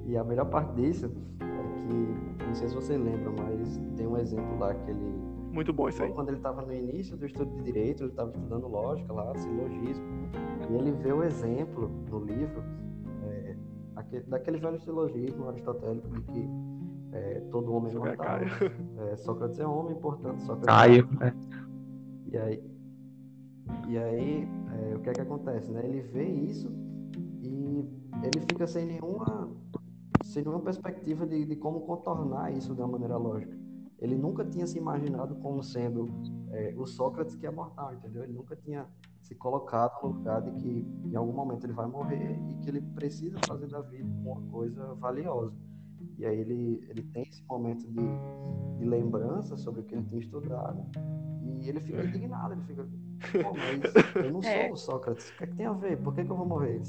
[0.05, 1.11] E a melhor parte disso
[1.41, 5.74] é que, não sei se você lembra, mas tem um exemplo lá que ele muito
[5.74, 6.12] bom isso aí.
[6.12, 10.06] Quando ele estava no início do estudo de direito, ele estava estudando lógica lá, silogismo,
[10.70, 12.64] e ele vê o exemplo no livro
[13.24, 13.56] é,
[13.95, 16.49] aquele, daquele velho silogismo aristotélico de que
[17.12, 18.39] é, todo homem é mortal.
[18.97, 21.10] É, Sócrates é homem, portanto, Sócrates Caio.
[21.22, 21.34] É.
[22.32, 22.64] E aí,
[23.89, 25.70] e aí é, o que é que acontece?
[25.70, 25.82] Né?
[25.84, 26.72] Ele vê isso
[27.41, 27.86] e
[28.24, 29.49] ele fica sem nenhuma,
[30.24, 33.61] sem nenhuma perspectiva de, de como contornar isso de uma maneira lógica
[34.02, 36.10] ele nunca tinha se imaginado como sendo
[36.52, 38.24] é, o Sócrates que é mortal, entendeu?
[38.24, 38.88] Ele nunca tinha
[39.22, 42.82] se colocado no lugar de que em algum momento ele vai morrer e que ele
[42.82, 45.56] precisa fazer da vida uma coisa valiosa.
[46.18, 48.02] E aí ele, ele tem esse momento de,
[48.80, 50.84] de lembrança sobre o que ele tinha estudado
[51.60, 53.93] e ele fica indignado, ele fica, Pô, mas
[54.26, 54.72] eu não sou é.
[54.72, 56.02] o Sócrates, o que, é que tem a ver?
[56.02, 56.82] Por que, que eu vou morrer?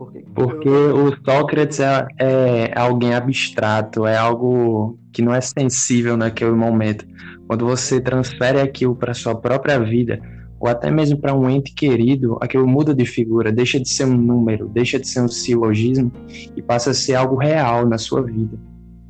[0.00, 6.52] Porque, Porque o Sócrates é, é, alguém abstrato, é algo que não é sensível naquele
[6.52, 7.06] momento.
[7.46, 10.18] Quando você transfere aquilo para sua própria vida,
[10.58, 14.16] ou até mesmo para um ente querido, aquilo muda de figura, deixa de ser um
[14.16, 16.10] número, deixa de ser um silogismo
[16.56, 18.58] e passa a ser algo real na sua vida.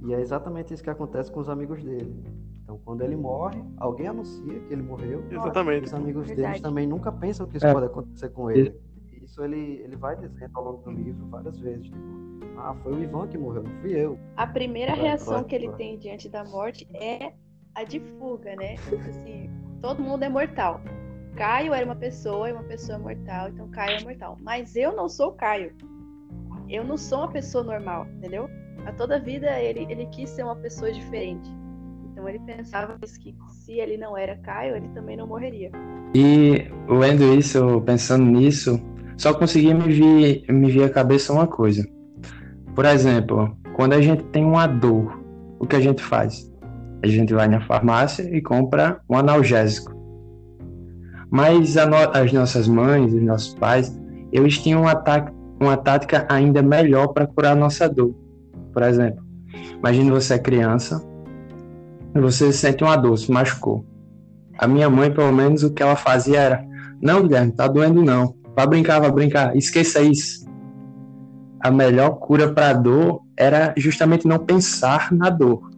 [0.05, 2.13] E é exatamente isso que acontece com os amigos dele.
[2.65, 5.23] Então, quando ele morre, alguém anuncia que ele morreu.
[5.31, 5.87] Exatamente.
[5.87, 7.73] Os amigos dele também nunca pensam que isso é.
[7.73, 8.75] pode acontecer com ele.
[9.23, 11.87] Isso ele, ele vai dizendo ao longo do livro várias vezes.
[11.87, 11.97] Tipo,
[12.59, 14.19] ah, foi o Ivan que morreu, não fui eu.
[14.37, 15.77] A primeira vai, reação vai, que ele vai.
[15.77, 17.33] tem diante da morte é
[17.75, 18.75] a de fuga, né?
[19.09, 19.51] Assim,
[19.81, 20.81] todo mundo é mortal.
[21.37, 24.37] Caio era uma pessoa e uma pessoa é mortal, então Caio é mortal.
[24.41, 25.73] Mas eu não sou Caio.
[26.69, 28.49] Eu não sou uma pessoa normal, entendeu?
[28.87, 31.49] A toda vida ele, ele quis ser uma pessoa diferente.
[32.11, 35.71] Então ele pensava que se ele não era Caio, ele também não morreria.
[36.15, 38.81] E lendo isso, pensando nisso,
[39.21, 41.87] só conseguia me vir, me vir à cabeça uma coisa.
[42.75, 45.21] Por exemplo, quando a gente tem uma dor,
[45.59, 46.51] o que a gente faz?
[47.03, 49.95] A gente vai na farmácia e compra um analgésico.
[51.31, 53.95] Mas no, as nossas mães, os nossos pais,
[54.33, 55.05] eles tinham uma,
[55.61, 58.15] uma tática ainda melhor para curar a nossa dor.
[58.73, 59.23] Por exemplo,
[59.77, 61.07] imagine você é criança,
[62.15, 63.85] você sente uma dor, se machucou.
[64.59, 66.65] A minha mãe, pelo menos, o que ela fazia era:
[67.03, 68.40] Não, Guilherme, tá doendo não.
[68.57, 69.57] Vai brincar, vai brincar.
[69.57, 70.47] Esqueça isso.
[71.61, 75.71] A melhor cura para a dor era justamente não pensar na dor.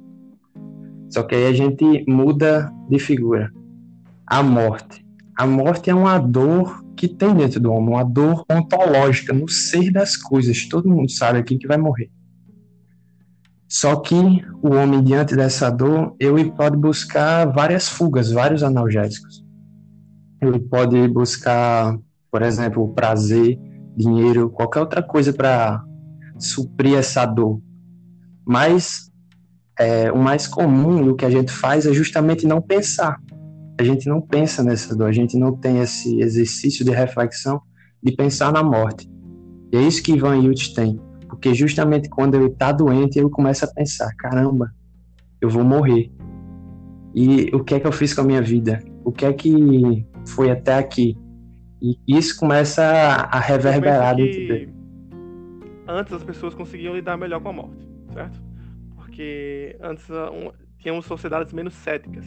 [1.10, 3.50] Só que aí a gente muda de figura.
[4.26, 5.04] A morte.
[5.36, 9.90] A morte é uma dor que tem dentro do homem, uma dor ontológica no ser
[9.90, 10.66] das coisas.
[10.66, 12.10] Todo mundo sabe aqui que vai morrer.
[13.68, 14.14] Só que
[14.62, 19.42] o homem, diante dessa dor, ele pode buscar várias fugas, vários analgésicos.
[20.42, 21.98] Ele pode buscar,
[22.32, 23.58] por exemplo, prazer,
[23.96, 25.84] dinheiro, qualquer outra coisa para
[26.38, 27.60] suprir essa dor.
[28.44, 29.12] Mas
[29.78, 33.20] é, o mais comum o que a gente faz é justamente não pensar.
[33.78, 37.60] A gente não pensa nessa dor, a gente não tem esse exercício de reflexão
[38.02, 39.08] de pensar na morte.
[39.72, 40.98] E é isso que Ivan Illich tem
[41.32, 44.70] porque justamente quando ele está doente, ele começa a pensar: caramba,
[45.40, 46.12] eu vou morrer.
[47.14, 48.84] E o que é que eu fiz com a minha vida?
[49.02, 51.16] O que é que foi até aqui?
[51.82, 54.72] E isso começa a reverberar dentro dele.
[55.88, 58.40] Antes as pessoas conseguiam lidar melhor com a morte, certo?
[58.94, 62.24] Porque antes ah, um, tínhamos sociedades menos céticas.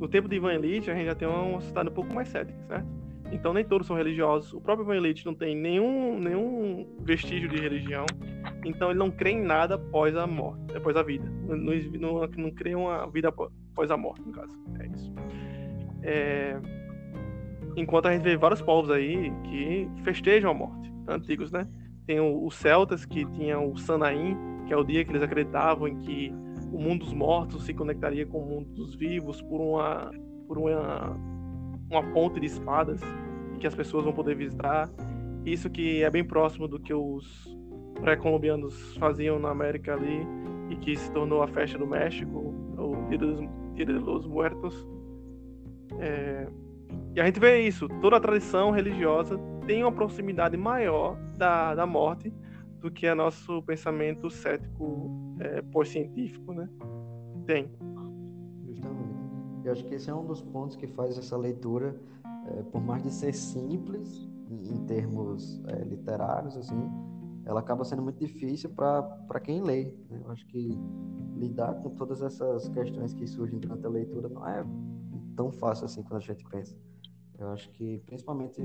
[0.00, 2.58] No tempo de Ivan Elite, a gente já tem uma sociedade um pouco mais cética,
[2.66, 2.86] certo?
[3.30, 4.52] Então nem todos são religiosos.
[4.52, 8.06] O próprio Ivan Elite não tem nenhum, nenhum vestígio de religião.
[8.64, 11.24] Então ele não crê em nada após a morte, após a vida.
[11.46, 14.58] Não, não, não crê uma vida após a morte, no caso.
[14.80, 15.14] É isso.
[16.02, 16.60] É...
[17.76, 21.68] Enquanto a gente vê vários povos aí que festejam a morte, antigos, né?
[22.06, 25.98] Tem os celtas que tinham o Sanaim, que é o dia que eles acreditavam em
[25.98, 26.32] que
[26.72, 30.10] o mundo dos mortos se conectaria com o mundo dos vivos por uma
[30.48, 31.16] por uma
[31.90, 33.00] uma ponte de espadas
[33.60, 34.90] que as pessoas vão poder visitar.
[35.44, 37.56] Isso que é bem próximo do que os
[38.00, 40.26] pré-colombianos faziam na América ali
[40.70, 43.40] e que se tornou a festa do México, o Dia dos,
[43.74, 44.86] Dia de los Muertos.
[46.00, 46.48] É...
[47.14, 51.86] E a gente vê isso, toda a tradição religiosa tem uma proximidade maior da, da
[51.86, 52.32] morte
[52.80, 55.10] do que o nosso pensamento cético
[55.40, 56.68] é, pós-científico, né?
[57.46, 57.70] Tem.
[58.66, 59.16] Justamente.
[59.64, 61.96] Eu acho que esse é um dos pontos que faz essa leitura,
[62.48, 66.88] é, por mais de ser simples em termos é, literários, assim,
[67.44, 69.84] ela acaba sendo muito difícil para quem lê.
[70.10, 70.20] Né?
[70.24, 70.78] Eu acho que
[71.36, 74.64] lidar com todas essas questões que surgem durante a leitura não é
[75.36, 76.76] tão fácil assim quando a gente pensa.
[77.38, 78.62] Eu acho que, principalmente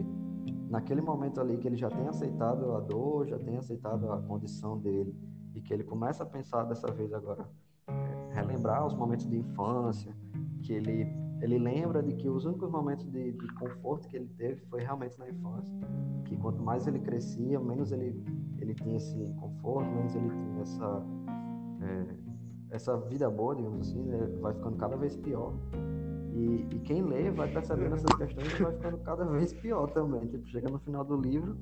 [0.69, 4.77] naquele momento ali que ele já tem aceitado a dor, já tem aceitado a condição
[4.79, 5.13] dele,
[5.53, 7.45] e que ele começa a pensar dessa vez agora,
[7.87, 10.15] é, relembrar os momentos de infância,
[10.63, 14.61] que ele ele lembra de que os únicos momentos de, de, conforto que ele teve
[14.67, 15.73] foi realmente na infância,
[16.25, 18.23] que quanto mais ele crescia, menos ele
[18.59, 21.03] ele tinha esse conforto, menos ele tinha essa
[21.81, 24.27] é, essa vida boa, digamos assim, né?
[24.39, 25.53] vai ficando cada vez pior.
[26.41, 30.27] E, e, quem lê vai percebendo essas questões e vai ficando cada vez pior também.
[30.27, 31.55] Tipo, chega no final do livro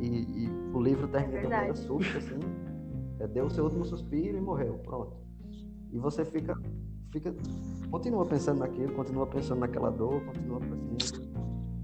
[0.00, 2.40] e, e o livro termina de maneira súbita, assim,
[3.20, 5.16] é, deu o seu último suspiro e morreu, pronto.
[5.92, 6.60] E você fica
[7.12, 7.34] fica
[7.90, 11.28] continua pensando naquilo, continua pensando naquela dor, continua pensando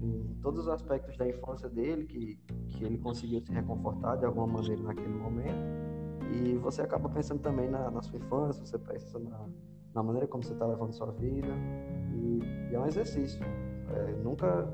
[0.01, 4.45] em todos os aspectos da infância dele que, que ele conseguiu se reconfortar de alguma
[4.45, 5.55] maneira naquele momento.
[6.33, 9.47] E você acaba pensando também na, na sua infância, você pensa na,
[9.93, 11.47] na maneira como você está levando sua vida.
[12.25, 13.39] E, e, é um exercício.
[13.93, 14.67] É, nunca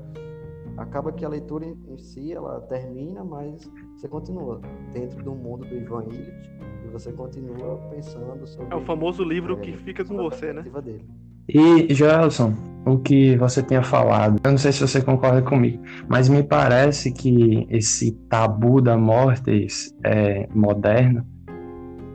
[0.76, 4.60] acaba que a leitura em, em, si ela termina, mas você continua
[4.92, 6.50] dentro do mundo do Ivan Illich
[6.86, 8.72] e você continua pensando sobre.
[8.72, 10.62] É o famoso livro é, que fica com você, né?
[10.82, 11.06] Dele.
[11.48, 12.54] E, Joelson,
[12.86, 17.12] o que você tinha falado, eu não sei se você concorda comigo, mas me parece
[17.12, 19.66] que esse tabu da morte
[20.04, 21.26] é, moderno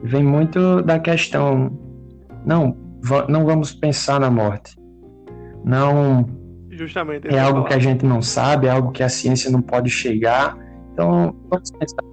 [0.03, 1.71] vem muito da questão,
[2.45, 2.77] não,
[3.27, 4.76] não vamos pensar na morte.
[5.67, 6.25] Não
[6.69, 7.27] Justamente.
[7.27, 10.57] é algo que a gente não sabe, é algo que a ciência não pode chegar,
[10.93, 12.03] Então, vamos pensar,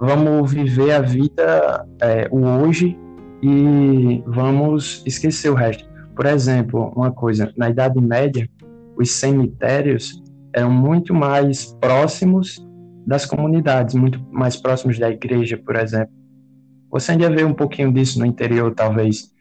[0.00, 2.98] vamos viver a vida, é, o hoje,
[3.42, 5.84] e vamos esquecer o resto.
[6.16, 8.48] Por exemplo, uma coisa, na Idade Média,
[8.96, 10.22] os cemitérios
[10.54, 12.66] eram muito mais próximos
[13.06, 16.12] das comunidades, muito mais próximos da igreja, por exemplo.
[16.90, 19.31] Você ainda vê um pouquinho disso no interior, talvez,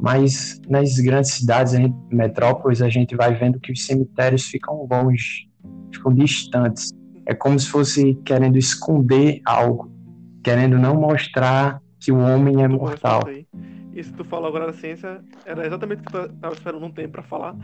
[0.00, 1.74] mas nas grandes cidades,
[2.10, 5.48] metrópoles, a gente vai vendo que os cemitérios ficam longe,
[5.92, 6.90] ficam distantes.
[7.26, 9.92] É como se fosse querendo esconder algo,
[10.42, 13.20] querendo não mostrar que o homem é mortal.
[13.92, 16.90] Isso que tu falou agora da ciência era exatamente o que eu estava esperando um
[16.90, 17.54] tempo para falar,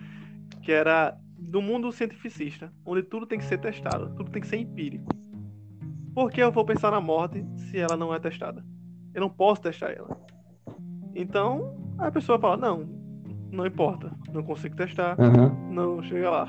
[0.62, 4.58] que era do mundo cientificista, onde tudo tem que ser testado, tudo tem que ser
[4.58, 5.08] empírico.
[6.14, 8.62] Por que eu vou pensar na morte se ela não é testada?
[9.14, 10.20] Eu não posso testar ela.
[11.14, 12.88] Então, a pessoa fala: não,
[13.50, 15.72] não importa, não consigo testar, uhum.
[15.72, 16.48] não chega lá.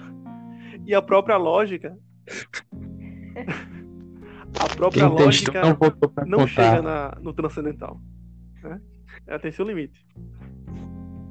[0.85, 1.97] E a própria lógica.
[4.59, 7.99] a própria Quem lógica não, não chega na, no transcendental.
[8.63, 8.81] Né?
[9.27, 10.05] Ela tem seu limite.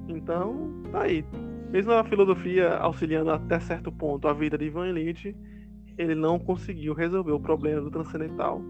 [0.09, 1.25] Então, tá aí.
[1.71, 5.37] Mesmo a filosofia auxiliando até certo ponto a vida de Ivan Illich,
[5.99, 8.63] ele não conseguiu resolver o problema do transcendental,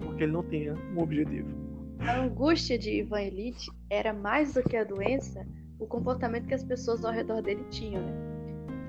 [0.00, 1.61] porque ele não tinha um objetivo.
[2.06, 5.46] A angústia de Ivan Elite era mais do que a doença,
[5.78, 8.32] o comportamento que as pessoas ao redor dele tinham, né?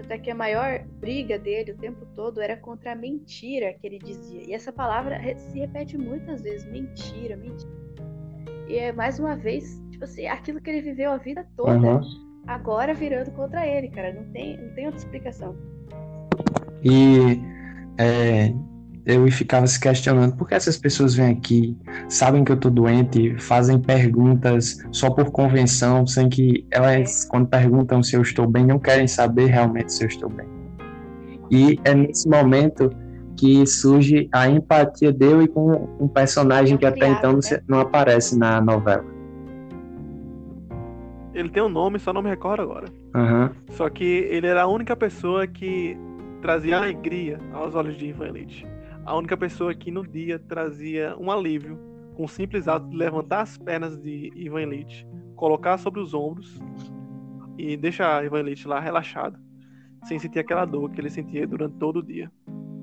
[0.03, 3.99] Até que a maior briga dele o tempo todo era contra a mentira que ele
[3.99, 4.41] dizia.
[4.43, 7.72] E essa palavra se repete muitas vezes: mentira, mentira.
[8.68, 12.01] E é mais uma vez, tipo assim, aquilo que ele viveu a vida toda, uhum.
[12.47, 14.14] agora virando contra ele, cara.
[14.14, 15.55] Não tem, não tem outra explicação.
[16.84, 17.39] E
[17.97, 18.53] é,
[19.05, 21.77] eu ficava se questionando por que essas pessoas vêm aqui,
[22.07, 28.01] sabem que eu tô doente, fazem perguntas só por convenção, sem que elas, quando perguntam
[28.01, 30.47] se eu estou bem, não querem saber realmente se eu estou bem.
[31.51, 32.89] E é nesse momento
[33.35, 37.61] que surge a empatia dele com um personagem que até então né?
[37.67, 39.05] não aparece na novela.
[41.33, 42.85] Ele tem um nome, só não me recordo agora.
[43.15, 43.49] Uhum.
[43.71, 45.97] Só que ele era a única pessoa que
[46.41, 48.67] trazia alegria aos olhos de Ivan Elite
[49.05, 51.77] a única pessoa que no dia trazia um alívio
[52.15, 56.59] com o simples ato de levantar as pernas de Ivan Elite, colocar sobre os ombros
[57.57, 59.39] e deixar Ivan Elite lá relaxado,
[60.05, 62.31] sem sentir aquela dor que ele sentia durante todo o dia.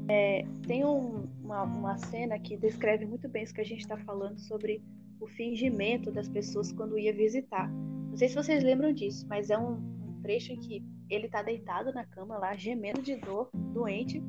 [0.09, 3.97] É, tem um, uma, uma cena que descreve muito bem isso que a gente está
[3.97, 4.83] falando sobre
[5.21, 7.71] o fingimento das pessoas quando ia visitar.
[7.71, 11.43] Não sei se vocês lembram disso, mas é um, um trecho em que ele está
[11.43, 14.21] deitado na cama lá, gemendo de dor, doente,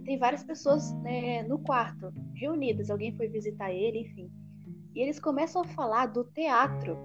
[0.00, 2.90] tem várias pessoas né, no quarto, reunidas.
[2.90, 4.30] Alguém foi visitar ele, enfim.
[4.94, 6.96] E eles começam a falar do teatro.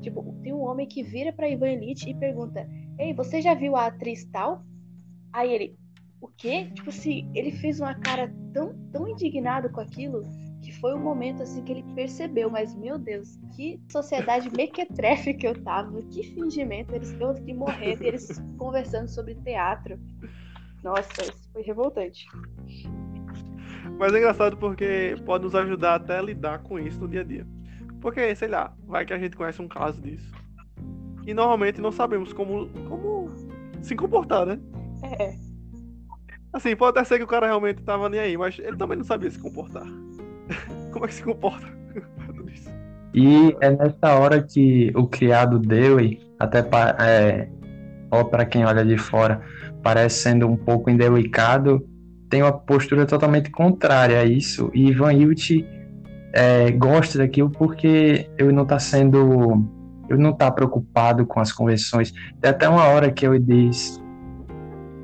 [0.00, 2.68] Tipo, tem um homem que vira para Ivan Illich e pergunta:
[2.98, 4.64] Ei, você já viu a atriz tal?
[5.32, 5.78] Aí ele:
[6.20, 6.70] O quê?
[6.74, 10.22] Tipo assim, ele fez uma cara tão, tão indignado com aquilo
[10.66, 15.32] que foi o um momento assim que ele percebeu, mas meu Deus, que sociedade mequetrefe
[15.32, 18.26] que eu tava, que fingimento, eles todos que morrendo e eles
[18.58, 19.96] conversando sobre teatro.
[20.86, 22.28] Nossa, isso foi revoltante.
[23.98, 27.24] Mas é engraçado porque pode nos ajudar até a lidar com isso no dia a
[27.24, 27.44] dia.
[28.00, 30.32] Porque, sei lá, vai que a gente conhece um caso disso.
[31.26, 33.28] E normalmente não sabemos como, como
[33.82, 34.60] se comportar, né?
[35.18, 35.34] É.
[36.52, 39.04] Assim, pode até ser que o cara realmente tava nem aí, mas ele também não
[39.04, 39.86] sabia se comportar.
[40.92, 41.66] como é que se comporta?
[43.12, 46.60] e é nessa hora que o criado dele, até
[47.00, 47.48] é,
[48.30, 49.42] para quem olha de fora,
[49.86, 51.80] parece sendo um pouco indelicado,
[52.28, 54.68] tem uma postura totalmente contrária a isso.
[54.74, 55.64] E Ivan Illich
[56.32, 59.64] é, gosta daquilo porque ele não está sendo.
[60.10, 62.12] Ele não está preocupado com as convenções.
[62.40, 64.02] Tem até uma hora que ele diz: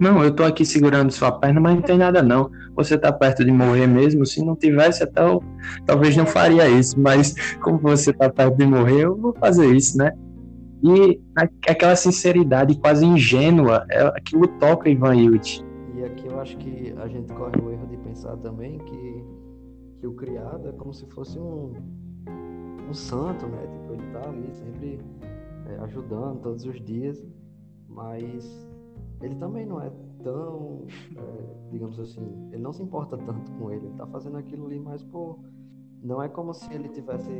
[0.00, 2.50] Não, eu estou aqui segurando sua perna, mas não tem nada não.
[2.74, 4.26] Você está perto de morrer mesmo.
[4.26, 5.40] Se não tivesse, até eu,
[5.86, 6.98] talvez não faria isso.
[6.98, 10.10] Mas como você está perto de morrer, eu vou fazer isso, né?
[10.82, 11.20] E
[11.68, 15.64] aquela sinceridade quase ingênua, é, aquilo toca Ivan Illich.
[15.94, 19.24] E aqui eu acho que a gente corre o erro de pensar também que,
[20.00, 21.72] que o criado é como se fosse um,
[22.88, 23.60] um santo, né?
[23.60, 24.98] Tipo, ele tá ali sempre
[25.68, 27.24] é, ajudando todos os dias,
[27.88, 28.68] mas
[29.20, 29.92] ele também não é
[30.24, 30.84] tão,
[31.16, 34.80] é, digamos assim, ele não se importa tanto com ele, ele tá fazendo aquilo ali
[34.80, 35.38] mais por.
[36.02, 37.30] Não é como se ele tivesse.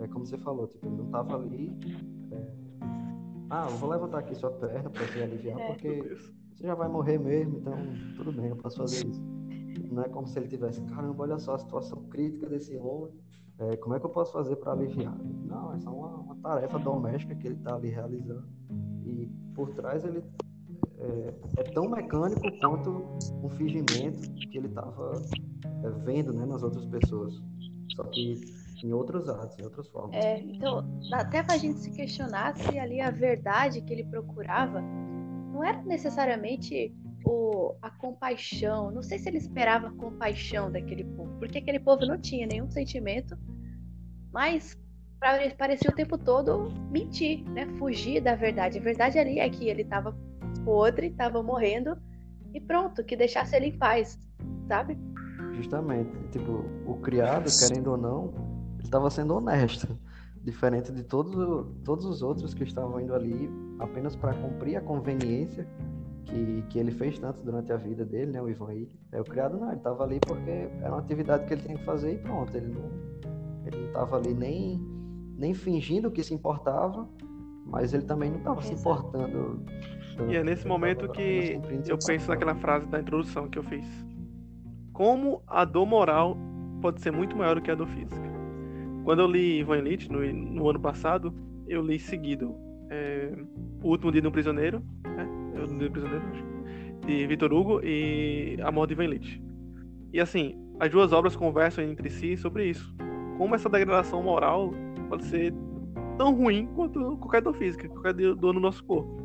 [0.00, 1.72] É como você falou, tipo, ele não tava ali
[3.50, 5.66] ah, eu vou levantar aqui sua perna para você aliviar, é.
[5.68, 6.02] porque
[6.54, 7.74] você já vai morrer mesmo, então
[8.16, 9.22] tudo bem, eu posso fazer isso.
[9.90, 13.12] Não é como se ele tivesse, caramba, olha só a situação crítica desse homem,
[13.58, 15.16] é, como é que eu posso fazer para aliviar?
[15.18, 18.46] Não, é só uma, uma tarefa doméstica que ele está ali realizando.
[19.04, 20.22] E por trás ele
[20.98, 25.12] é, é tão mecânico quanto um fingimento que ele estava
[25.82, 27.34] é, vendo né, nas outras pessoas.
[27.96, 28.34] Só que
[28.86, 30.16] em outros atos, em outras formas.
[30.16, 35.64] É, então, até pra gente se questionar se ali a verdade que ele procurava não
[35.64, 38.90] era necessariamente o, a compaixão.
[38.90, 42.70] Não sei se ele esperava a compaixão daquele povo, porque aquele povo não tinha nenhum
[42.70, 43.36] sentimento,
[44.32, 44.78] mas
[45.56, 47.66] parecia o tempo todo mentir, né?
[47.78, 48.78] Fugir da verdade.
[48.78, 50.16] A verdade ali é que ele estava
[50.64, 51.96] podre, estava morrendo
[52.54, 54.18] e pronto, que deixasse ele em paz,
[54.68, 54.98] sabe?
[55.54, 56.10] Justamente.
[56.30, 58.32] Tipo, o criado, querendo ou não,
[58.88, 59.86] estava sendo honesto.
[60.42, 65.68] Diferente de todos, todos os outros que estavam indo ali apenas para cumprir a conveniência
[66.24, 68.40] que, que ele fez tanto durante a vida dele, né?
[68.40, 68.88] O Ivan Ilha.
[69.12, 71.84] É, o criado não, ele estava ali porque era uma atividade que ele tinha que
[71.84, 72.56] fazer e pronto.
[72.56, 72.90] Ele não,
[73.66, 74.80] ele não estava ali nem,
[75.36, 77.08] nem fingindo que se importava,
[77.66, 79.62] mas ele também não estava se importando.
[80.28, 83.86] E é nesse momento que eu penso naquela frase da introdução que eu fiz.
[84.92, 86.36] Como a dor moral
[86.80, 88.37] pode ser muito maior do que a dor física.
[89.08, 91.32] Quando eu li Ivan Illich no, no ano passado,
[91.66, 92.54] eu li seguido
[92.90, 93.32] é,
[93.82, 95.26] O Último Dia de um Prisioneiro, né?
[95.54, 99.42] É o Dia do Prisioneiro, acho, de Vitor Hugo e A Morte de Ivan Illich.
[100.12, 102.94] E assim, as duas obras conversam entre si sobre isso.
[103.38, 104.74] Como essa degradação moral
[105.08, 105.54] pode ser
[106.18, 109.16] tão ruim quanto qualquer dor física, qualquer dor no nosso corpo,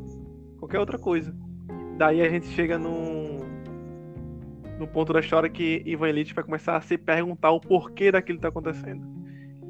[0.60, 1.36] qualquer outra coisa.
[1.98, 3.38] Daí a gente chega num,
[4.78, 8.38] no ponto da história que Ivan Elite vai começar a se perguntar o porquê daquilo
[8.38, 9.23] que está acontecendo.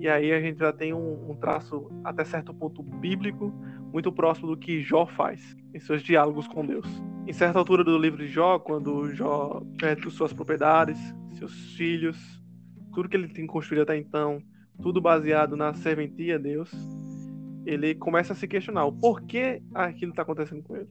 [0.05, 3.50] E aí a gente já tem um, um, traço até certo ponto bíblico,
[3.90, 6.86] muito próximo do que Jó faz em seus diálogos com Deus.
[7.26, 10.98] Em certa altura do livro de Jó, quando Jó perde suas propriedades,
[11.38, 12.18] seus filhos,
[12.92, 14.42] tudo que ele tem construído até então,
[14.82, 16.70] tudo baseado na serventia a Deus,
[17.64, 20.90] ele começa a se questionar o porquê aquilo está acontecendo com ele.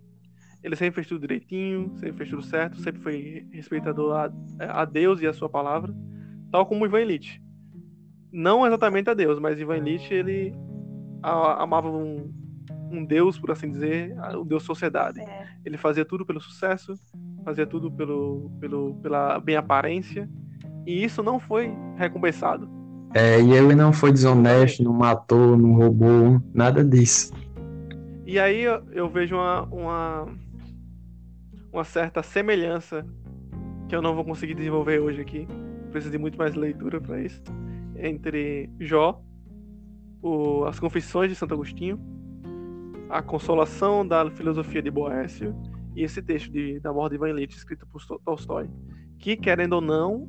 [0.63, 5.21] Ele sempre fez tudo direitinho, sempre fez tudo certo, sempre foi respeitador a, a Deus
[5.21, 5.93] e a sua palavra,
[6.49, 7.43] tal como Ivan Elite.
[8.33, 10.55] Não exatamente a Deus, mas Ivan Elite, ele
[11.21, 12.33] amava um,
[12.91, 15.21] um Deus, por assim dizer, um Deus sociedade.
[15.21, 15.47] É.
[15.63, 16.95] Ele fazia tudo pelo sucesso,
[17.45, 20.27] fazia tudo pelo, pelo, pela bem aparência,
[20.85, 22.67] e isso não foi recompensado.
[23.13, 27.31] É, e ele não foi desonesto, não matou, não roubou, nada disso.
[28.25, 30.27] E aí eu, eu vejo uma, uma,
[31.71, 33.05] uma, certa semelhança
[33.87, 35.47] que eu não vou conseguir desenvolver hoje aqui.
[35.91, 37.43] Preciso de muito mais leitura para isso.
[38.05, 39.23] Entre Jó,
[40.21, 41.97] o, as Confissões de Santo Agostinho,
[43.09, 45.55] a Consolação da Filosofia de Boécio
[45.95, 48.69] e esse texto de, da Morte de Ivan Illich, escrito por Tolstói,
[49.19, 50.27] que, querendo ou não,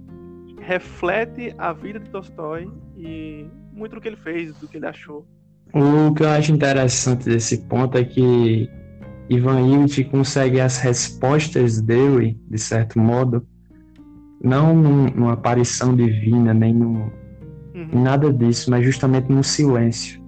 [0.60, 5.26] reflete a vida de Tolstói e muito do que ele fez, do que ele achou.
[5.72, 8.70] O que eu acho interessante desse ponto é que
[9.28, 13.44] Ivan Illich consegue as respostas dele, de certo modo,
[14.40, 17.10] não numa aparição divina, nem num,
[17.74, 18.02] uhum.
[18.02, 20.22] nada disso, mas justamente no silêncio.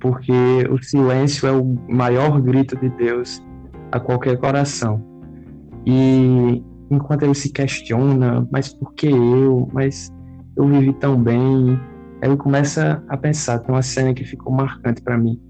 [0.00, 0.32] Porque
[0.70, 3.42] o silêncio é o maior grito de Deus
[3.92, 5.04] a qualquer coração.
[5.86, 9.68] E enquanto ele se questiona, mas por que eu?
[9.72, 10.12] Mas
[10.56, 11.78] eu vivi tão bem.
[12.22, 15.40] Ele começa a pensar, tem uma cena que ficou marcante para mim.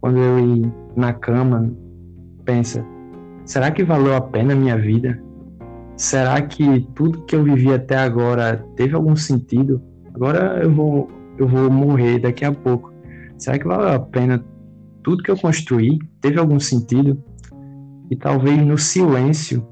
[0.00, 1.72] Quando eu na cama,
[2.44, 2.84] pensa,
[3.44, 5.20] será que valeu a pena a minha vida?
[5.96, 9.82] Será que tudo que eu vivi até agora teve algum sentido?
[10.14, 12.92] Agora eu vou eu vou morrer daqui a pouco.
[13.38, 14.44] Será que valeu a pena
[15.02, 15.98] tudo que eu construí?
[16.20, 17.22] Teve algum sentido?
[18.10, 19.66] E talvez no silêncio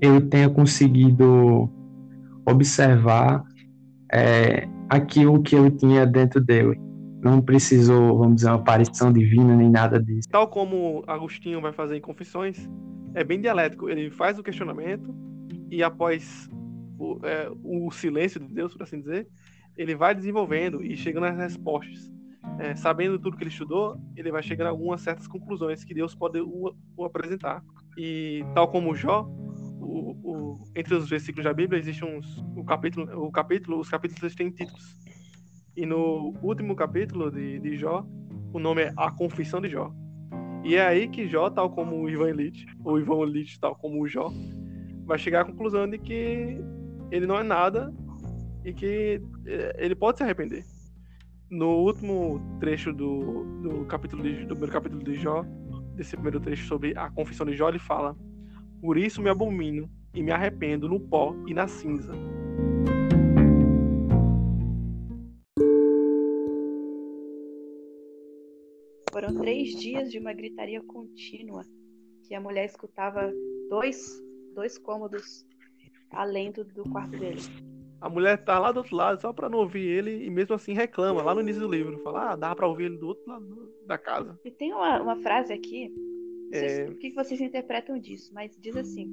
[0.00, 1.70] eu tenha conseguido
[2.46, 3.42] observar
[4.12, 6.78] é, aquilo que eu tinha dentro dele.
[7.22, 10.28] Não precisou, vamos dizer, uma aparição divina nem nada disso.
[10.28, 12.68] Tal como Agostinho vai fazer em Confissões,
[13.14, 13.88] é bem dialético.
[13.88, 15.14] Ele faz o questionamento
[15.70, 16.50] e após
[17.02, 19.26] o, é, o silêncio de Deus, por assim dizer,
[19.76, 22.10] ele vai desenvolvendo e chegando às respostas.
[22.58, 26.14] É, sabendo tudo que ele estudou, ele vai chegando a algumas certas conclusões que Deus
[26.14, 27.62] pode o, o apresentar.
[27.96, 29.22] E tal como Jó,
[29.80, 34.34] o, o, entre os versículos da Bíblia existe uns o capítulo, o capítulo, os capítulos
[34.34, 34.96] têm títulos.
[35.76, 38.04] E no último capítulo de, de Jó,
[38.52, 39.92] o nome é A Confissão de Jó.
[40.64, 44.02] E é aí que Jó, tal como o Ivan Illich, ou Ivan Illich, tal como
[44.02, 44.30] o Jó,
[45.04, 46.58] vai chegar à conclusão de que
[47.12, 47.92] ele não é nada
[48.64, 50.64] e que é, ele pode se arrepender.
[51.50, 55.44] No último trecho do, do capítulo de, do primeiro capítulo de Jó,
[55.94, 58.16] desse primeiro trecho sobre a confissão de Jó, ele fala:
[58.80, 62.14] por isso me abomino e me arrependo no pó e na cinza.
[69.12, 71.62] Foram três dias de uma gritaria contínua,
[72.26, 73.30] que a mulher escutava
[73.68, 74.18] dois,
[74.54, 75.44] dois cômodos
[76.12, 77.40] além do, do quarto dele.
[78.00, 80.72] A mulher tá lá do outro lado só pra não ouvir ele e mesmo assim
[80.74, 81.98] reclama lá no início do livro.
[81.98, 84.38] Fala, ah, dá pra ouvir ele do outro lado da casa.
[84.44, 85.92] E tem uma, uma frase aqui,
[86.52, 86.84] é...
[86.90, 89.08] o que vocês interpretam disso, mas diz assim: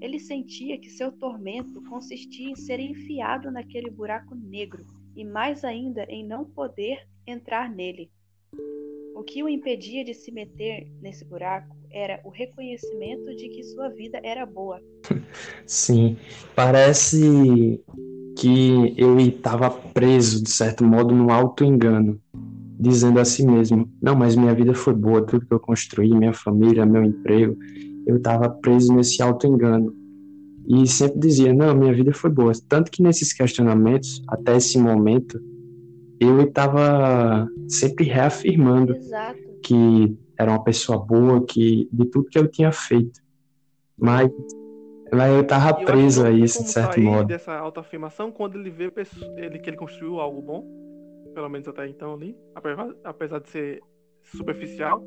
[0.00, 6.04] ele sentia que seu tormento consistia em ser enfiado naquele buraco negro e mais ainda
[6.04, 8.10] em não poder entrar nele.
[9.14, 13.88] O que o impedia de se meter nesse buraco era o reconhecimento de que sua
[13.88, 14.78] vida era boa.
[15.64, 16.18] Sim,
[16.54, 17.80] parece
[18.36, 22.20] que ele estava preso, de certo modo, no auto-engano,
[22.78, 26.34] dizendo a si mesmo: Não, mas minha vida foi boa, tudo que eu construí, minha
[26.34, 27.56] família, meu emprego.
[28.06, 29.94] Eu estava preso nesse auto-engano.
[30.68, 32.52] E sempre dizia: Não, minha vida foi boa.
[32.68, 35.40] Tanto que nesses questionamentos, até esse momento,
[36.20, 39.38] eu estava sempre reafirmando Exato.
[39.62, 43.20] que era uma pessoa boa, que de tudo que eu tinha feito.
[43.96, 44.30] Mas,
[45.12, 47.28] mas eu estava preso a isso, de certo modo.
[47.28, 48.92] dessa autoafirmação quando ele vê
[49.36, 50.66] ele, que ele construiu algo bom,
[51.34, 53.82] pelo menos até então ali, apesar, apesar de ser
[54.22, 55.02] superficial,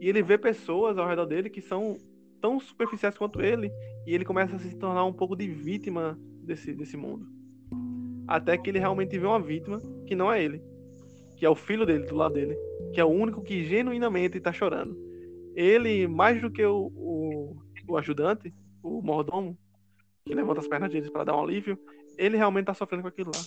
[0.00, 1.96] e ele vê pessoas ao redor dele que são
[2.40, 3.70] tão superficiais quanto ele,
[4.06, 7.26] e ele começa a se tornar um pouco de vítima desse, desse mundo.
[8.26, 10.62] Até que ele realmente vê uma vítima que não é ele,
[11.42, 12.56] que é o filho dele do lado dele,
[12.94, 14.96] que é o único que genuinamente está chorando.
[15.56, 17.56] Ele, mais do que o, o,
[17.88, 19.58] o, ajudante, o mordomo,
[20.24, 21.76] que levanta as pernas deles para dar um alívio,
[22.16, 23.42] ele realmente está sofrendo com aquilo lá.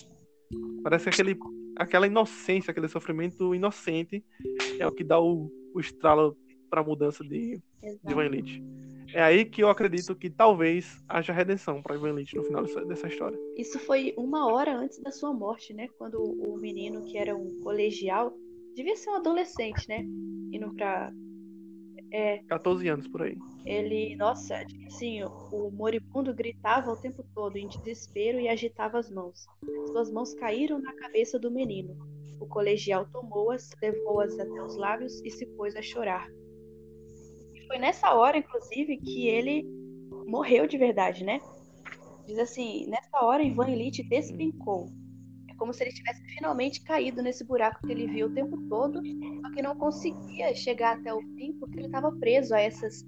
[0.82, 1.38] Parece aquele,
[1.74, 4.22] aquela inocência, aquele sofrimento inocente
[4.78, 6.36] é o que dá o, o estralo
[6.68, 7.60] para a mudança de,
[8.04, 8.62] de Van Lich.
[9.14, 12.84] É aí que eu acredito que talvez haja redenção para Ivan Lich no final dessa,
[12.84, 13.38] dessa, história.
[13.56, 15.88] Isso foi uma hora antes da sua morte, né?
[15.96, 18.36] Quando o menino, que era um colegial,
[18.74, 20.00] devia ser um adolescente, né?
[20.52, 21.12] Indo pra.
[22.12, 23.36] É, 14 anos por aí.
[23.64, 29.44] Ele, nossa, assim, o moribundo gritava o tempo todo em desespero e agitava as mãos.
[29.88, 31.96] Suas mãos caíram na cabeça do menino.
[32.40, 36.28] O colegial tomou-as, levou-as até os lábios e se pôs a chorar.
[37.66, 39.64] Foi nessa hora, inclusive, que ele
[40.26, 41.40] morreu de verdade, né?
[42.26, 44.88] Diz assim, nessa hora Ivan Elite despencou.
[45.48, 49.00] É como se ele tivesse finalmente caído nesse buraco que ele viu o tempo todo,
[49.42, 53.04] só que não conseguia chegar até o fim porque ele estava preso a essas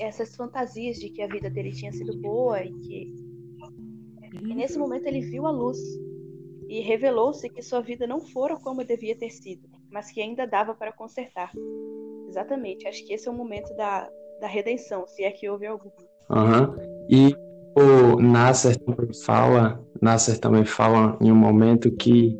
[0.00, 3.14] essas fantasias de que a vida dele tinha sido boa e que
[4.42, 5.78] e nesse momento ele viu a luz
[6.66, 10.74] e revelou-se que sua vida não fora como devia ter sido, mas que ainda dava
[10.74, 11.52] para consertar.
[12.32, 12.88] Exatamente.
[12.88, 14.08] Acho que esse é o momento da,
[14.40, 15.90] da redenção, se é que houve algum.
[16.30, 17.04] Uhum.
[17.10, 17.36] E
[17.76, 22.34] o Nasser também fala, Nasser também fala em um momento que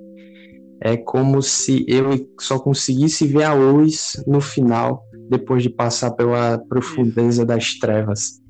[0.80, 6.58] é como se ele só conseguisse ver a luz no final, depois de passar pela
[6.70, 8.40] profundeza das trevas.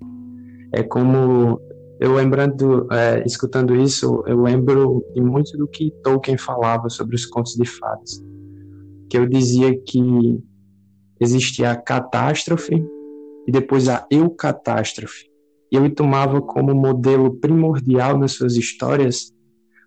[0.72, 1.60] É como
[2.00, 7.26] eu lembrando, é, escutando isso, eu lembro de muito do que Tolkien falava sobre os
[7.26, 8.22] contos de fadas,
[9.10, 10.00] que eu dizia que
[11.22, 12.84] existia a catástrofe
[13.46, 15.30] e depois a eucatástrofe.
[15.70, 19.32] E ele tomava como modelo primordial nas suas histórias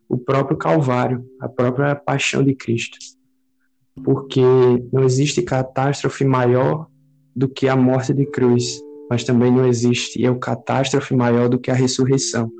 [0.09, 2.97] o próprio Calvário, a própria paixão de Cristo.
[4.03, 4.41] Porque
[4.91, 6.87] não existe catástrofe maior
[7.35, 11.75] do que a morte de cruz, mas também não existe eucatástrofe maior do que a
[11.75, 12.51] ressurreição.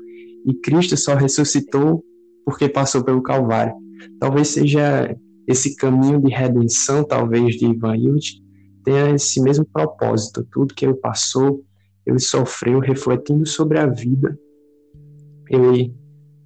[0.46, 2.04] E Cristo só ressuscitou
[2.44, 3.74] porque passou pelo Calvário.
[4.20, 5.16] Talvez seja
[5.46, 8.42] esse caminho de redenção, talvez, de Ivan Illich,
[8.86, 10.46] tenha esse mesmo propósito.
[10.52, 11.64] Tudo que ele passou,
[12.06, 14.38] ele sofreu refletindo sobre a vida.
[15.50, 15.92] Ele,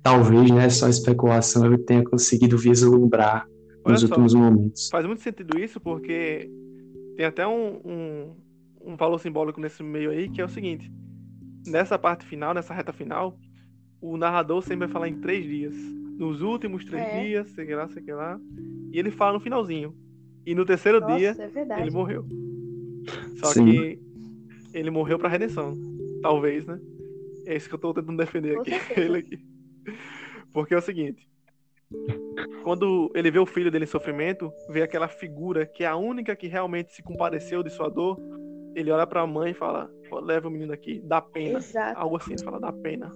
[0.03, 3.47] talvez, né, só especulação, ele tenha conseguido vislumbrar
[3.85, 4.89] Olha nos só, últimos momentos.
[4.91, 6.51] Faz muito sentido isso, porque
[7.15, 8.37] tem até um, um,
[8.87, 10.91] um valor simbólico nesse meio aí, que é o seguinte.
[11.67, 13.39] Nessa parte final, nessa reta final,
[14.01, 15.77] o narrador sempre vai falar em três dias.
[16.19, 17.23] Nos últimos três é.
[17.23, 18.41] dias, sei lá, sei lá.
[18.91, 19.95] E ele fala no finalzinho.
[20.51, 22.27] E no terceiro Nossa, dia, é ele morreu.
[23.37, 23.67] Só Sim.
[23.67, 24.01] que
[24.75, 25.75] ele morreu pra redenção.
[26.21, 26.77] Talvez, né?
[27.47, 28.73] É isso que eu tô tentando defender aqui.
[29.01, 29.39] ele aqui.
[30.53, 31.31] Porque é o seguinte.
[32.65, 36.35] Quando ele vê o filho dele em sofrimento, vê aquela figura que é a única
[36.35, 38.19] que realmente se compadeceu de sua dor,
[38.75, 39.89] ele olha pra mãe e fala:
[40.21, 41.59] leva o menino aqui, dá pena.
[41.61, 41.97] Exato.
[41.97, 43.13] Algo assim, ele fala: dá pena.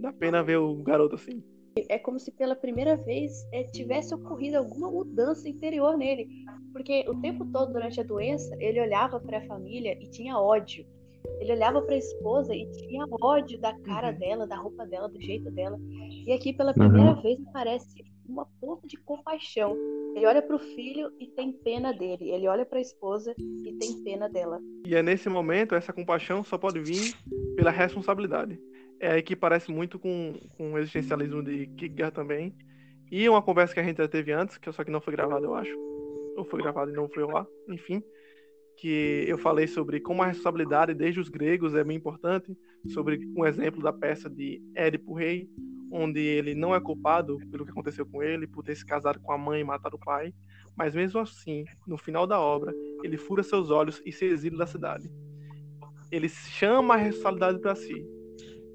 [0.00, 1.44] Dá pena ver o garoto assim
[1.88, 6.28] é como se pela primeira vez é, tivesse ocorrido alguma mudança interior nele.
[6.72, 10.86] Porque o tempo todo durante a doença, ele olhava para a família e tinha ódio.
[11.40, 14.18] Ele olhava para a esposa e tinha ódio da cara uhum.
[14.18, 15.78] dela, da roupa dela, do jeito dela.
[16.26, 17.22] E aqui pela primeira uhum.
[17.22, 19.76] vez parece uma ponta de compaixão.
[20.14, 22.30] Ele olha para o filho e tem pena dele.
[22.30, 24.60] Ele olha para a esposa e tem pena dela.
[24.86, 27.14] E é nesse momento, essa compaixão só pode vir
[27.56, 28.58] pela responsabilidade.
[29.06, 32.56] É que parece muito com, com o existencialismo de Kierkegaard também.
[33.12, 35.44] E uma conversa que a gente já teve antes, que só que não foi gravada,
[35.44, 35.76] eu acho.
[36.38, 38.02] Ou foi gravada e não foi lá, enfim.
[38.78, 42.56] Que eu falei sobre como a responsabilidade desde os gregos é bem importante.
[42.94, 45.50] Sobre um exemplo da peça de Édipo Rei,
[45.92, 49.32] onde ele não é culpado pelo que aconteceu com ele, por ter se casado com
[49.32, 50.32] a mãe e matado o pai,
[50.74, 54.66] mas mesmo assim, no final da obra, ele fura seus olhos e se exila da
[54.66, 55.10] cidade.
[56.10, 58.13] Ele chama a responsabilidade para si.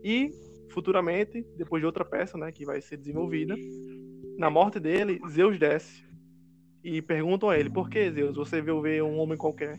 [0.04, 0.32] E,
[0.70, 3.56] futuramente, depois de outra peça, né, que vai ser desenvolvida,
[4.38, 6.04] na morte dele, Zeus desce
[6.84, 9.78] e perguntam a ele: Por que, Zeus, você veio ver um homem qualquer?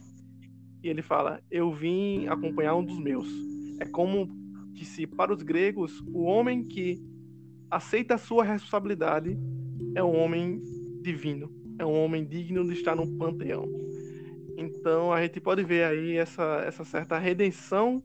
[0.82, 3.28] E ele fala: Eu vim acompanhar um dos meus.
[3.80, 4.28] É como
[4.74, 7.02] que se, para os gregos, o homem que
[7.70, 9.38] aceita a sua responsabilidade,
[9.94, 10.60] é um homem
[11.02, 13.66] divino, é um homem digno de estar no panteão.
[14.58, 18.02] Então a gente pode ver aí essa, essa certa redenção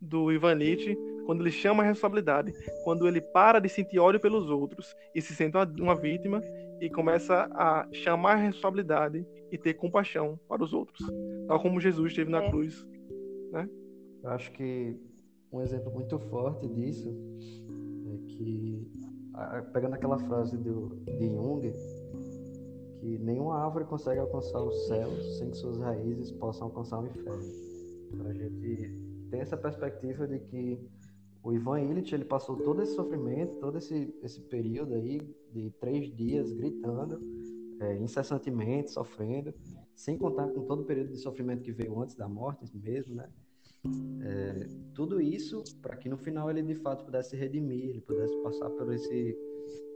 [0.00, 2.52] do Ivan Nietzsche quando ele chama a responsabilidade,
[2.84, 6.42] quando ele para de sentir ódio pelos outros e se sente uma, uma vítima
[6.80, 11.00] e começa a chamar a responsabilidade e ter compaixão para os outros,
[11.46, 12.50] tal como Jesus teve na é.
[12.50, 12.86] cruz,
[13.52, 13.68] né?
[14.22, 14.96] Eu acho que
[15.52, 17.14] um exemplo muito forte disso
[18.28, 18.90] que
[19.72, 21.72] pegando aquela frase do, de Jung,
[23.00, 27.42] que nenhuma árvore consegue alcançar o céu sem que suas raízes possam alcançar o inferno.
[28.12, 30.80] Então a gente tem essa perspectiva de que
[31.44, 35.20] o Ivan Illich ele passou todo esse sofrimento, todo esse, esse período aí
[35.52, 37.20] de três dias gritando,
[37.80, 39.52] é, incessantemente, sofrendo,
[39.94, 43.28] sem contar com todo o período de sofrimento que veio antes da morte mesmo, né?
[44.22, 48.70] É, tudo isso para que no final ele de fato pudesse redimir, ele pudesse passar
[48.70, 49.36] por esse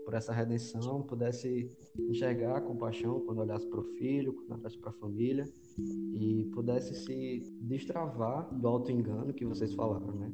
[0.04, 4.88] por essa redenção, pudesse enxergar a compaixão quando olhasse para o filho, quando olhasse para
[4.88, 5.46] a família
[5.78, 10.32] e pudesse se destravar do auto engano que vocês falaram, né?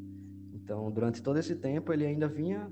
[0.64, 2.70] Então, durante todo esse tempo ele ainda vinha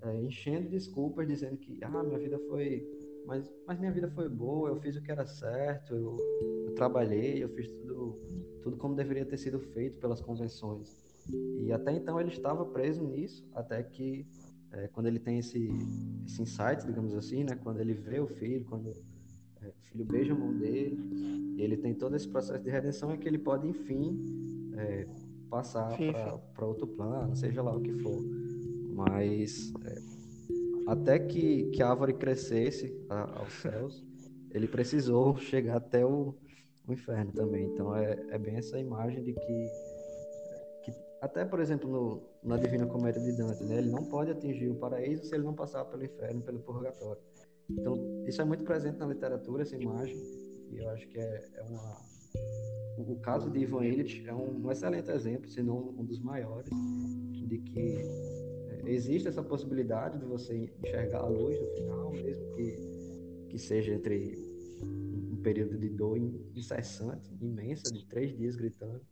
[0.00, 2.82] é, enchendo desculpas, dizendo que ah, minha vida foi
[3.26, 6.16] mas, mas minha vida foi boa, eu fiz o que era certo, eu,
[6.66, 8.18] eu trabalhei, eu fiz tudo
[8.62, 10.96] tudo como deveria ter sido feito pelas convenções.
[11.58, 14.26] E até então ele estava preso nisso, até que
[14.72, 15.68] é, quando ele tem esse,
[16.26, 18.90] esse insight, digamos assim, né, quando ele vê o filho, quando
[19.60, 20.98] é, o filho beija a mão dele,
[21.58, 24.18] ele tem todo esse processo de redenção, é que ele pode, enfim,
[24.76, 25.06] é,
[25.54, 25.96] passar
[26.52, 28.20] para outro plano, seja lá o que for.
[28.92, 29.94] Mas é,
[30.88, 34.04] até que, que a árvore crescesse a, aos céus,
[34.50, 36.34] ele precisou chegar até o,
[36.88, 37.66] o inferno também.
[37.66, 39.68] Então é, é bem essa imagem de que,
[40.84, 44.68] que até por exemplo no, na Divina Comédia de Dante, né, ele não pode atingir
[44.70, 47.22] o paraíso se ele não passar pelo inferno, pelo purgatório.
[47.70, 50.16] Então isso é muito presente na literatura essa imagem
[50.72, 52.13] e eu acho que é, é uma
[52.96, 56.70] o caso de Ivan Illich é um, um, excelente exemplo, se não um dos maiores,
[57.46, 57.96] de que
[58.68, 63.92] é, existe essa possibilidade de você enxergar a luz no final, mesmo que, que seja
[63.92, 64.38] entre
[65.44, 66.16] período de dor
[66.56, 69.02] incessante, imensa, de três dias gritando,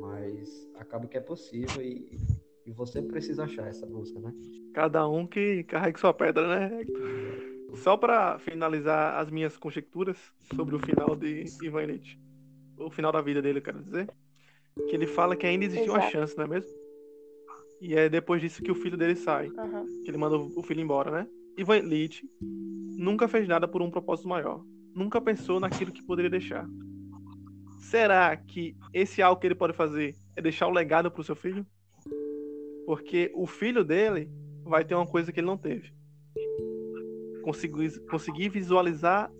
[0.00, 2.16] mas acaba que é possível e,
[2.64, 4.32] e você precisa achar essa busca, né?
[4.72, 6.84] Cada um que carregue sua pedra, né?
[7.74, 10.18] Só para finalizar as minhas conjecturas
[10.54, 12.20] sobre o final de Ivan Illich,
[12.76, 14.08] o final da vida dele, eu quero dizer,
[14.88, 16.70] que ele fala que ainda existe uma chance, não é mesmo?
[17.80, 20.02] E é depois disso que o filho dele sai, uhum.
[20.04, 21.28] que ele manda o filho embora, né?
[21.56, 24.62] Ivan Illich nunca fez nada por um propósito maior
[24.94, 26.66] nunca pensou naquilo que poderia deixar.
[27.80, 31.34] Será que esse algo que ele pode fazer é deixar o legado para o seu
[31.34, 31.66] filho?
[32.86, 34.30] Porque o filho dele
[34.64, 35.92] vai ter uma coisa que ele não teve.
[37.42, 39.30] Conseguir, conseguir visualizar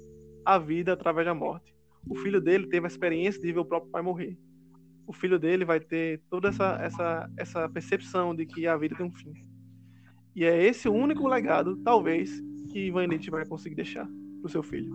[0.44, 1.74] a vida através da morte.
[2.08, 4.36] O filho dele teve a experiência de ver o próprio pai morrer.
[5.06, 9.06] O filho dele vai ter toda essa, essa, essa percepção de que a vida tem
[9.06, 9.32] um fim.
[10.34, 14.48] E é esse o único legado, talvez, que Ivan Nietzsche vai conseguir deixar para o
[14.48, 14.90] seu filho.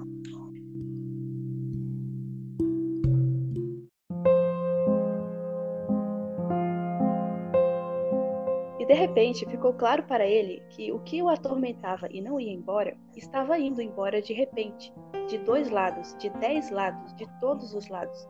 [9.17, 13.57] Repente ficou claro para ele que o que o atormentava e não ia embora, estava
[13.57, 14.93] indo embora de repente,
[15.27, 18.29] de dois lados, de dez lados, de todos os lados.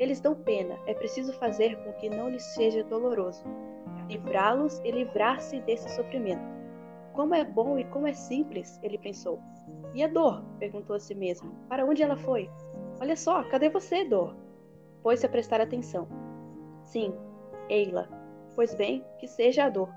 [0.00, 3.44] Eles dão pena, é preciso fazer com que não lhes seja doloroso,
[4.08, 6.42] livrá-los e livrar-se desse sofrimento.
[7.12, 9.38] Como é bom e como é simples, ele pensou.
[9.94, 10.42] E a dor?
[10.58, 11.52] perguntou a si mesmo.
[11.68, 12.50] Para onde ela foi?
[13.00, 14.34] Olha só, cadê você, dor?
[15.04, 16.08] Pôs-se a prestar atenção.
[16.82, 17.14] Sim,
[17.68, 18.08] Eila,
[18.56, 19.90] Pois bem, que seja a dor.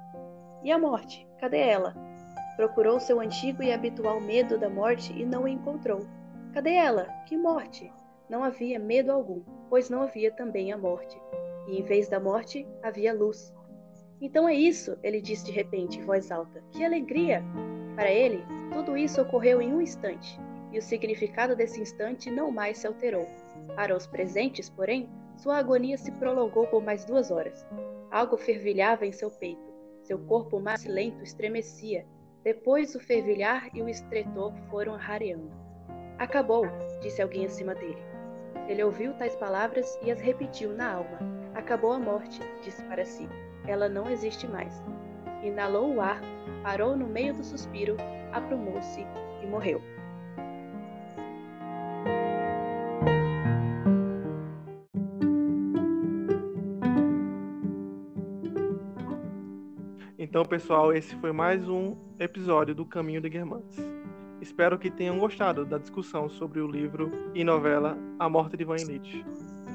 [0.63, 1.27] E a morte?
[1.39, 1.95] Cadê ela?
[2.55, 6.01] Procurou seu antigo e habitual medo da morte e não o encontrou.
[6.53, 7.05] Cadê ela?
[7.25, 7.91] Que morte?
[8.29, 11.19] Não havia medo algum, pois não havia também a morte.
[11.67, 13.53] E em vez da morte, havia luz.
[14.21, 16.61] Então é isso, ele disse de repente em voz alta.
[16.71, 17.41] Que alegria!
[17.95, 20.39] Para ele, tudo isso ocorreu em um instante,
[20.71, 23.25] e o significado desse instante não mais se alterou.
[23.75, 27.65] Para os presentes, porém, sua agonia se prolongou por mais duas horas.
[28.11, 29.68] Algo fervilhava em seu peito.
[30.09, 32.03] Seu corpo mais lento estremecia,
[32.43, 35.51] depois o fervilhar e o estretor foram rareando.
[36.17, 36.65] Acabou,
[36.99, 38.01] disse alguém acima dele.
[38.67, 41.19] Ele ouviu tais palavras e as repetiu na alma.
[41.53, 43.29] Acabou a morte, disse para si.
[43.67, 44.83] Ela não existe mais.
[45.43, 46.19] Inalou o ar,
[46.63, 47.95] parou no meio do suspiro,
[48.31, 49.05] aprumou-se
[49.43, 49.79] e morreu.
[60.29, 63.79] Então, pessoal, esse foi mais um episódio do Caminho de Guermantes.
[64.39, 68.75] Espero que tenham gostado da discussão sobre o livro e novela A Morte de Van
[68.75, 69.25] Elite.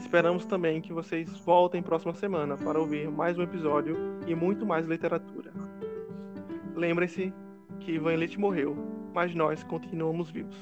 [0.00, 3.96] Esperamos também que vocês voltem próxima semana para ouvir mais um episódio
[4.28, 5.52] e muito mais literatura.
[6.76, 7.34] Lembrem-se
[7.80, 8.76] que Van Elite morreu,
[9.12, 10.56] mas nós continuamos vivos.